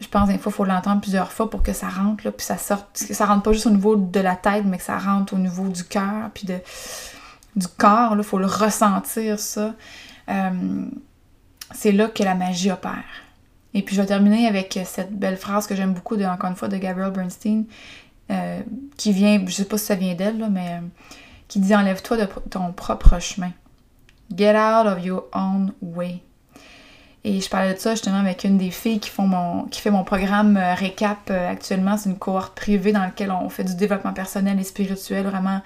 je 0.02 0.08
pense 0.08 0.28
des 0.28 0.38
fois 0.38 0.52
il 0.52 0.56
faut 0.56 0.64
l'entendre 0.64 1.00
plusieurs 1.00 1.32
fois 1.32 1.48
pour 1.48 1.62
que 1.62 1.72
ça 1.72 1.88
rentre, 1.88 2.24
là, 2.24 2.32
puis 2.32 2.44
ça 2.44 2.58
sorte, 2.58 3.06
que 3.08 3.14
ça 3.14 3.26
rentre 3.26 3.42
pas 3.42 3.52
juste 3.52 3.66
au 3.66 3.70
niveau 3.70 3.96
de 3.96 4.20
la 4.20 4.36
tête, 4.36 4.64
mais 4.66 4.78
que 4.78 4.84
ça 4.84 4.98
rentre 4.98 5.34
au 5.34 5.38
niveau 5.38 5.68
du 5.68 5.84
cœur, 5.84 6.30
puis 6.34 6.46
de, 6.46 6.58
du 7.56 7.68
corps, 7.68 8.14
il 8.16 8.22
faut 8.22 8.38
le 8.38 8.46
ressentir, 8.46 9.38
ça. 9.38 9.74
Euh, 10.28 10.84
c'est 11.74 11.92
là 11.92 12.08
que 12.08 12.22
la 12.22 12.34
magie 12.34 12.70
opère. 12.70 13.04
Et 13.74 13.82
puis 13.82 13.96
je 13.96 14.00
vais 14.00 14.06
terminer 14.06 14.46
avec 14.46 14.78
cette 14.84 15.12
belle 15.12 15.36
phrase 15.36 15.66
que 15.66 15.74
j'aime 15.74 15.94
beaucoup, 15.94 16.20
encore 16.22 16.50
une 16.50 16.56
fois, 16.56 16.68
de 16.68 16.76
Gabrielle 16.76 17.12
Bernstein, 17.12 17.64
euh, 18.30 18.60
qui 18.96 19.12
vient, 19.12 19.42
je 19.46 19.52
sais 19.52 19.64
pas 19.64 19.78
si 19.78 19.86
ça 19.86 19.94
vient 19.94 20.14
d'elle, 20.14 20.48
mais 20.50 20.72
euh, 20.72 20.86
qui 21.48 21.60
dit 21.60 21.74
Enlève-toi 21.74 22.16
de 22.18 22.28
ton 22.50 22.72
propre 22.72 23.18
chemin. 23.18 23.52
Get 24.34 24.56
out 24.56 24.86
of 24.86 25.04
your 25.04 25.28
own 25.34 25.72
way. 25.80 26.22
Et 27.24 27.40
je 27.40 27.48
parlais 27.48 27.74
de 27.74 27.78
ça 27.78 27.92
justement 27.92 28.18
avec 28.18 28.42
une 28.42 28.58
des 28.58 28.72
filles 28.72 28.98
qui, 28.98 29.10
fait 29.10 29.90
mon 29.90 30.04
programme 30.04 30.56
euh, 30.56 30.74
Récap 30.74 31.30
euh, 31.30 31.52
actuellement. 31.52 31.96
C'est 31.96 32.10
une 32.10 32.18
cohorte 32.18 32.56
privée 32.56 32.90
dans 32.90 33.00
laquelle 33.00 33.30
on 33.30 33.48
fait 33.48 33.62
du 33.62 33.76
développement 33.76 34.12
personnel 34.12 34.58
et 34.58 34.64
spirituel 34.64 35.26
vraiment 35.26 35.60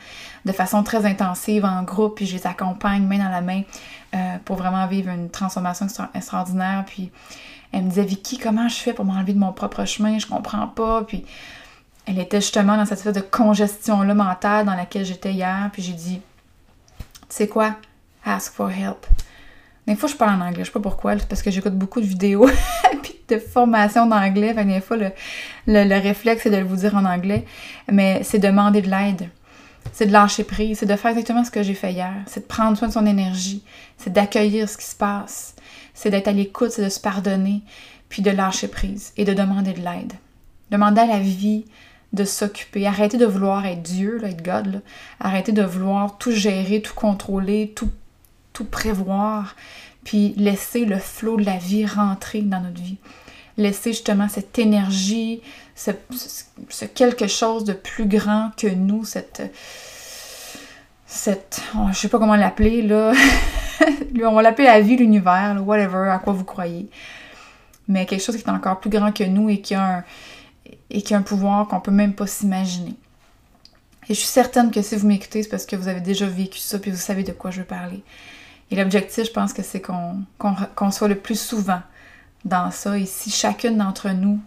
de 0.44 0.52
façon 0.52 0.82
très 0.82 1.06
intensive 1.06 1.64
en 1.64 1.82
groupe. 1.82 2.16
Puis 2.16 2.26
je 2.26 2.36
les 2.36 2.46
accompagne 2.46 3.06
main 3.06 3.18
dans 3.18 3.30
la 3.30 3.40
main 3.40 3.62
euh, 4.14 4.36
pour 4.44 4.56
vraiment 4.56 4.86
vivre 4.86 5.08
une 5.10 5.30
transformation 5.30 5.86
extraordinaire. 6.14 6.84
Puis 6.86 7.10
elle 7.72 7.84
me 7.84 7.88
disait 7.88 8.04
Vicky, 8.04 8.36
comment 8.36 8.68
je 8.68 8.76
fais 8.76 8.92
pour 8.92 9.06
m'enlever 9.06 9.32
de 9.32 9.38
mon 9.38 9.52
propre 9.52 9.86
chemin? 9.86 10.18
Je 10.18 10.26
comprends 10.26 10.66
pas. 10.66 11.04
Puis 11.04 11.24
elle 12.04 12.18
était 12.18 12.42
justement 12.42 12.76
dans 12.76 12.84
cette 12.84 12.98
espèce 12.98 13.14
de 13.14 13.20
congestion-là 13.20 14.12
mentale 14.12 14.66
dans 14.66 14.74
laquelle 14.74 15.06
j'étais 15.06 15.32
hier. 15.32 15.70
Puis 15.72 15.80
j'ai 15.80 15.94
dit 15.94 16.20
Tu 16.98 17.10
sais 17.30 17.48
quoi? 17.48 17.76
Ask 18.26 18.52
for 18.52 18.70
help. 18.70 19.06
Des 19.86 19.94
fois, 19.94 20.08
je 20.08 20.16
parle 20.16 20.40
en 20.40 20.44
anglais. 20.44 20.64
Je 20.64 20.66
sais 20.66 20.72
pas 20.72 20.80
pourquoi. 20.80 21.14
Parce 21.28 21.42
que 21.42 21.50
j'écoute 21.50 21.74
beaucoup 21.74 22.00
de 22.00 22.06
vidéos 22.06 22.48
puis 23.02 23.14
de 23.28 23.38
formations 23.38 24.06
d'anglais. 24.06 24.52
Des 24.52 24.80
fois, 24.80 24.96
le, 24.96 25.12
le, 25.66 26.00
réflexe, 26.00 26.42
c'est 26.42 26.50
de 26.50 26.62
vous 26.62 26.76
dire 26.76 26.96
en 26.96 27.04
anglais. 27.04 27.44
Mais 27.90 28.22
c'est 28.24 28.38
demander 28.38 28.82
de 28.82 28.90
l'aide. 28.90 29.28
C'est 29.92 30.06
de 30.06 30.12
lâcher 30.12 30.42
prise. 30.42 30.78
C'est 30.78 30.86
de 30.86 30.96
faire 30.96 31.12
exactement 31.12 31.44
ce 31.44 31.52
que 31.52 31.62
j'ai 31.62 31.74
fait 31.74 31.92
hier. 31.92 32.14
C'est 32.26 32.40
de 32.40 32.46
prendre 32.46 32.76
soin 32.76 32.88
de 32.88 32.92
son 32.92 33.06
énergie. 33.06 33.62
C'est 33.96 34.12
d'accueillir 34.12 34.68
ce 34.68 34.76
qui 34.76 34.86
se 34.86 34.96
passe. 34.96 35.54
C'est 35.94 36.10
d'être 36.10 36.28
à 36.28 36.32
l'écoute. 36.32 36.72
C'est 36.72 36.84
de 36.84 36.88
se 36.88 37.00
pardonner. 37.00 37.62
Puis 38.08 38.22
de 38.22 38.30
lâcher 38.30 38.68
prise. 38.68 39.12
Et 39.16 39.24
de 39.24 39.34
demander 39.34 39.72
de 39.72 39.82
l'aide. 39.82 40.14
Demander 40.72 41.02
à 41.02 41.06
la 41.06 41.20
vie 41.20 41.64
de 42.12 42.24
s'occuper. 42.24 42.88
Arrêter 42.88 43.18
de 43.18 43.26
vouloir 43.26 43.64
être 43.66 43.82
Dieu, 43.82 44.20
être 44.24 44.42
God. 44.42 44.66
Là. 44.66 44.78
Arrêter 45.20 45.52
de 45.52 45.62
vouloir 45.62 46.18
tout 46.18 46.32
gérer, 46.32 46.82
tout 46.82 46.94
contrôler, 46.94 47.72
tout 47.76 47.90
tout 48.56 48.64
prévoir, 48.64 49.54
puis 50.02 50.32
laisser 50.38 50.86
le 50.86 50.98
flot 50.98 51.36
de 51.36 51.44
la 51.44 51.58
vie 51.58 51.84
rentrer 51.84 52.40
dans 52.40 52.60
notre 52.60 52.80
vie. 52.80 52.96
Laisser 53.58 53.92
justement 53.92 54.28
cette 54.28 54.58
énergie, 54.58 55.42
ce, 55.74 55.90
quelque 56.86 57.26
chose 57.26 57.64
de 57.64 57.74
plus 57.74 58.06
grand 58.06 58.50
que 58.56 58.66
nous, 58.66 59.04
cette. 59.04 59.42
cette 61.06 61.60
oh, 61.76 61.88
je 61.92 61.98
sais 61.98 62.08
pas 62.08 62.18
comment 62.18 62.36
l'appeler, 62.36 62.80
là. 62.80 63.12
on 64.24 64.32
va 64.32 64.40
l'appeler 64.42 64.68
la 64.68 64.80
vie, 64.80 64.96
l'univers, 64.96 65.62
whatever, 65.62 66.08
à 66.08 66.18
quoi 66.18 66.32
vous 66.32 66.44
croyez. 66.44 66.88
Mais 67.88 68.06
quelque 68.06 68.22
chose 68.22 68.36
qui 68.36 68.42
est 68.42 68.50
encore 68.50 68.80
plus 68.80 68.90
grand 68.90 69.12
que 69.12 69.24
nous 69.24 69.50
et 69.50 69.60
qui 69.60 69.74
a 69.74 69.98
un, 69.98 70.04
et 70.88 71.02
qui 71.02 71.12
a 71.12 71.18
un 71.18 71.22
pouvoir 71.22 71.68
qu'on 71.68 71.80
peut 71.80 71.90
même 71.90 72.14
pas 72.14 72.26
s'imaginer. 72.26 72.94
Et 74.08 74.14
je 74.14 74.20
suis 74.20 74.28
certaine 74.28 74.70
que 74.70 74.80
si 74.80 74.96
vous 74.96 75.06
m'écoutez, 75.06 75.42
c'est 75.42 75.48
parce 75.50 75.66
que 75.66 75.76
vous 75.76 75.88
avez 75.88 76.00
déjà 76.00 76.26
vécu 76.26 76.58
ça 76.58 76.78
puis 76.78 76.90
vous 76.90 76.96
savez 76.96 77.22
de 77.22 77.32
quoi 77.32 77.50
je 77.50 77.58
veux 77.60 77.66
parler. 77.66 78.02
Et 78.70 78.76
l'objectif, 78.76 79.26
je 79.26 79.30
pense 79.30 79.52
que 79.52 79.62
c'est 79.62 79.80
qu'on 79.80 80.90
soit 80.90 81.08
le 81.08 81.14
plus 81.14 81.38
souvent 81.38 81.80
dans 82.44 82.70
ça. 82.70 82.98
Et 82.98 83.06
si 83.06 83.30
chacune 83.30 83.78
d'entre 83.78 84.10
nous, 84.10 84.40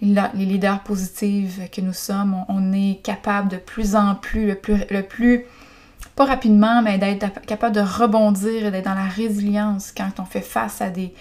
les 0.00 0.30
leaders 0.34 0.80
positifs 0.80 1.58
que 1.70 1.80
nous 1.80 1.92
sommes, 1.92 2.44
on, 2.48 2.72
est 2.72 3.00
capable 3.02 3.48
de 3.48 3.56
plus 3.56 3.96
en 3.96 4.14
plus, 4.14 4.46
le 4.46 4.54
plus, 4.54 4.84
le 4.90 5.02
plus 5.02 5.46
pas 6.16 6.26
rapidement, 6.26 6.82
mais 6.82 6.98
d'être 6.98 7.40
capable 7.42 7.74
de 7.74 7.80
rebondir 7.80 8.66
et 8.66 8.70
d'être 8.70 8.84
dans 8.84 8.94
la 8.94 9.06
résilience 9.06 9.92
quand 9.96 10.20
on 10.20 10.24
fait 10.24 10.40
face 10.40 10.80
à 10.80 10.90
des, 10.90 11.12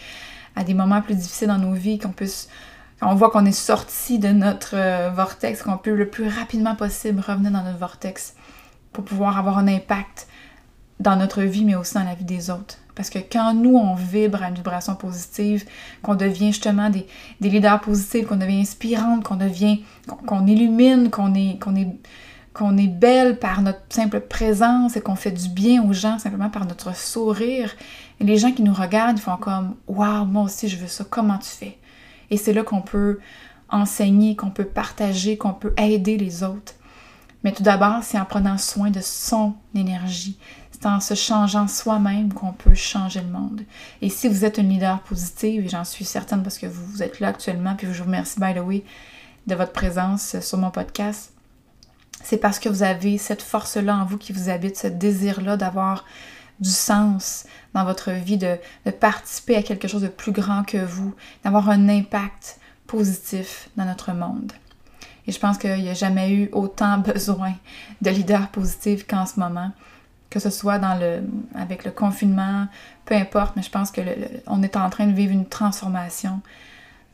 à 0.55 0.63
des 0.63 0.73
moments 0.73 1.01
plus 1.01 1.15
difficiles 1.15 1.47
dans 1.47 1.57
nos 1.57 1.73
vies, 1.73 1.97
qu'on 1.97 2.09
puisse, 2.09 2.49
on 3.01 3.15
voit 3.15 3.31
qu'on 3.31 3.45
est 3.45 3.51
sorti 3.51 4.19
de 4.19 4.29
notre 4.29 4.75
euh, 4.75 5.09
vortex, 5.09 5.63
qu'on 5.63 5.77
peut 5.77 5.95
le 5.95 6.07
plus 6.07 6.27
rapidement 6.27 6.75
possible 6.75 7.23
revenir 7.25 7.51
dans 7.51 7.63
notre 7.63 7.79
vortex 7.79 8.35
pour 8.91 9.03
pouvoir 9.03 9.39
avoir 9.39 9.57
un 9.57 9.67
impact 9.67 10.27
dans 11.03 11.15
notre 11.15 11.41
vie, 11.41 11.65
mais 11.65 11.75
aussi 11.75 11.93
dans 11.93 12.03
la 12.03 12.15
vie 12.15 12.23
des 12.23 12.49
autres. 12.49 12.77
Parce 12.95 13.09
que 13.09 13.19
quand 13.19 13.53
nous, 13.53 13.75
on 13.75 13.95
vibre 13.95 14.43
à 14.43 14.49
une 14.49 14.55
vibration 14.55 14.95
positive, 14.95 15.65
qu'on 16.01 16.15
devient 16.15 16.51
justement 16.51 16.89
des, 16.89 17.07
leaders 17.41 17.81
positifs, 17.81 18.27
qu'on 18.27 18.37
devient 18.37 18.61
inspirante, 18.61 19.23
qu'on 19.23 19.35
devient, 19.35 19.83
qu'on 20.27 20.45
illumine, 20.45 21.09
qu'on 21.09 21.33
est, 21.33 21.57
est, 21.75 22.81
est 22.83 22.87
belle 22.87 23.39
par 23.39 23.61
notre 23.61 23.81
simple 23.89 24.21
présence 24.21 24.95
et 24.95 25.01
qu'on 25.01 25.15
fait 25.15 25.31
du 25.31 25.49
bien 25.49 25.83
aux 25.83 25.93
gens 25.93 26.19
simplement 26.19 26.49
par 26.49 26.65
notre 26.65 26.95
sourire, 26.95 27.71
les 28.19 28.37
gens 28.37 28.51
qui 28.51 28.61
nous 28.61 28.73
regardent 28.73 29.19
font 29.19 29.37
comme 29.37 29.75
Waouh, 29.87 30.25
moi 30.25 30.43
aussi 30.43 30.67
je 30.67 30.77
veux 30.77 30.87
ça, 30.87 31.03
comment 31.09 31.37
tu 31.39 31.49
fais? 31.49 31.77
Et 32.29 32.37
c'est 32.37 32.53
là 32.53 32.63
qu'on 32.63 32.81
peut 32.81 33.19
enseigner, 33.69 34.35
qu'on 34.35 34.51
peut 34.51 34.65
partager, 34.65 35.35
qu'on 35.35 35.53
peut 35.53 35.73
aider 35.77 36.17
les 36.17 36.43
autres. 36.43 36.73
Mais 37.43 37.51
tout 37.51 37.63
d'abord, 37.63 38.03
c'est 38.03 38.19
en 38.19 38.25
prenant 38.25 38.57
soin 38.57 38.89
de 38.89 39.01
son 39.01 39.55
énergie. 39.75 40.37
C'est 40.83 40.89
en 40.89 40.99
se 40.99 41.13
changeant 41.13 41.69
soi-même 41.69 42.33
qu'on 42.33 42.51
peut 42.51 42.75
changer 42.75 43.21
le 43.21 43.29
monde. 43.29 43.61
Et 44.01 44.09
si 44.09 44.27
vous 44.27 44.43
êtes 44.43 44.57
une 44.57 44.67
leader 44.67 44.99
positive, 44.99 45.63
et 45.63 45.69
j'en 45.69 45.85
suis 45.85 46.03
certaine 46.03 46.43
parce 46.43 46.57
que 46.57 46.65
vous, 46.65 47.01
êtes 47.01 47.21
là 47.21 47.29
actuellement, 47.29 47.73
puis 47.77 47.87
je 47.89 47.99
vous 47.99 48.03
remercie, 48.03 48.37
by 48.37 48.53
the 48.53 48.57
way, 48.57 48.83
de 49.47 49.55
votre 49.55 49.71
présence 49.71 50.37
sur 50.41 50.57
mon 50.57 50.71
podcast, 50.71 51.31
c'est 52.21 52.35
parce 52.35 52.59
que 52.59 52.67
vous 52.67 52.83
avez 52.83 53.17
cette 53.17 53.41
force-là 53.41 53.95
en 53.95 54.03
vous 54.03 54.17
qui 54.17 54.33
vous 54.33 54.49
habite, 54.49 54.77
ce 54.77 54.87
désir-là 54.87 55.55
d'avoir 55.55 56.03
du 56.59 56.69
sens 56.69 57.45
dans 57.73 57.85
votre 57.85 58.11
vie, 58.11 58.37
de, 58.37 58.57
de, 58.85 58.91
participer 58.91 59.55
à 59.55 59.63
quelque 59.63 59.87
chose 59.87 60.01
de 60.01 60.09
plus 60.09 60.33
grand 60.33 60.65
que 60.65 60.83
vous, 60.83 61.15
d'avoir 61.45 61.69
un 61.69 61.87
impact 61.87 62.59
positif 62.87 63.69
dans 63.77 63.85
notre 63.85 64.11
monde. 64.11 64.51
Et 65.27 65.31
je 65.31 65.39
pense 65.39 65.57
qu'il 65.57 65.81
n'y 65.81 65.89
a 65.89 65.93
jamais 65.93 66.33
eu 66.33 66.49
autant 66.51 66.97
besoin 67.13 67.53
de 68.01 68.09
leaders 68.09 68.49
positifs 68.49 69.07
qu'en 69.07 69.25
ce 69.25 69.39
moment, 69.39 69.71
que 70.33 70.39
ce 70.39 70.49
soit 70.49 70.81
avec 71.53 71.83
le 71.85 71.91
confinement, 71.91 72.65
peu 73.05 73.13
importe, 73.13 73.55
mais 73.55 73.61
je 73.61 73.69
pense 73.69 73.91
que 73.91 74.01
est 74.01 74.75
en 74.75 74.89
train 74.89 75.05
de 75.05 75.11
vivre 75.11 75.31
une 75.31 75.45
transformation 75.45 76.41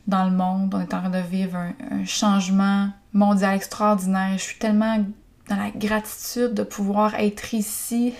dans 0.06 0.24
le 0.24 0.30
monde, 0.30 0.74
on 0.74 0.80
est 0.80 0.94
en 0.94 1.00
train 1.00 1.10
de 1.10 1.18
vivre 1.18 1.58
un, 1.58 2.04
changement 2.06 2.88
mondial 3.12 3.54
extraordinaire. 3.54 4.32
Je 4.38 4.42
suis 4.42 4.58
tellement 4.58 5.04
dans 5.50 5.56
la 5.56 5.70
gratitude 5.70 6.54
de 6.54 6.62
pouvoir 6.62 7.14
être 7.16 7.52
ici 7.52 8.14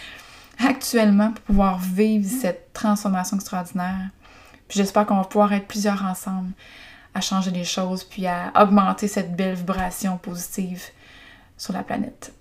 actuellement 0.64 1.32
pour 1.32 1.42
pouvoir 1.42 1.80
vivre 1.80 2.28
cette 2.28 2.72
transformation 2.72 3.38
extraordinaire. 3.38 4.10
Puis 4.68 4.78
j'espère 4.78 5.06
qu'on 5.06 5.16
va 5.16 5.24
pouvoir 5.24 5.52
être 5.54 5.66
plusieurs 5.66 6.04
ensemble 6.04 6.52
à 7.14 7.20
changer 7.20 7.50
les 7.50 7.64
choses, 7.64 8.04
puis 8.04 8.28
à 8.28 8.52
augmenter 8.54 9.08
cette 9.08 9.34
belle 9.34 9.56
vibration 9.56 10.18
positive 10.18 10.84
sur 11.56 11.72
la 11.72 11.82
planète. 11.82 12.32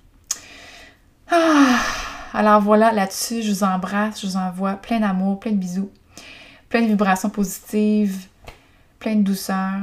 Ah, 1.32 1.80
alors 2.34 2.62
voilà, 2.62 2.92
là-dessus, 2.92 3.42
je 3.42 3.52
vous 3.52 3.64
embrasse, 3.64 4.22
je 4.22 4.28
vous 4.28 4.38
envoie 4.38 4.74
plein 4.74 5.00
d'amour, 5.00 5.40
plein 5.40 5.52
de 5.52 5.58
bisous, 5.58 5.92
plein 6.70 6.82
de 6.82 6.88
vibrations 6.88 7.30
positives, 7.30 8.28
plein 9.00 9.16
de 9.16 9.24
douceur. 9.24 9.80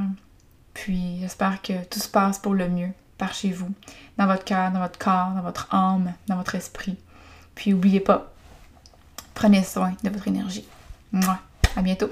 Puis 0.74 1.18
j'espère 1.20 1.60
que 1.62 1.84
tout 1.84 1.98
se 1.98 2.08
passe 2.08 2.38
pour 2.38 2.54
le 2.54 2.68
mieux 2.68 2.90
par 3.18 3.34
chez 3.34 3.50
vous, 3.50 3.70
dans 4.18 4.26
votre 4.26 4.44
cœur, 4.44 4.70
dans 4.70 4.80
votre 4.80 4.98
corps, 4.98 5.30
dans 5.30 5.42
votre 5.42 5.72
âme, 5.74 6.12
dans 6.28 6.36
votre 6.36 6.54
esprit. 6.54 6.96
Puis 7.54 7.70
n'oubliez 7.70 8.00
pas, 8.00 8.32
prenez 9.34 9.62
soin 9.62 9.92
de 10.02 10.10
votre 10.10 10.28
énergie. 10.28 10.66
Moi, 11.12 11.38
à 11.76 11.82
bientôt. 11.82 12.10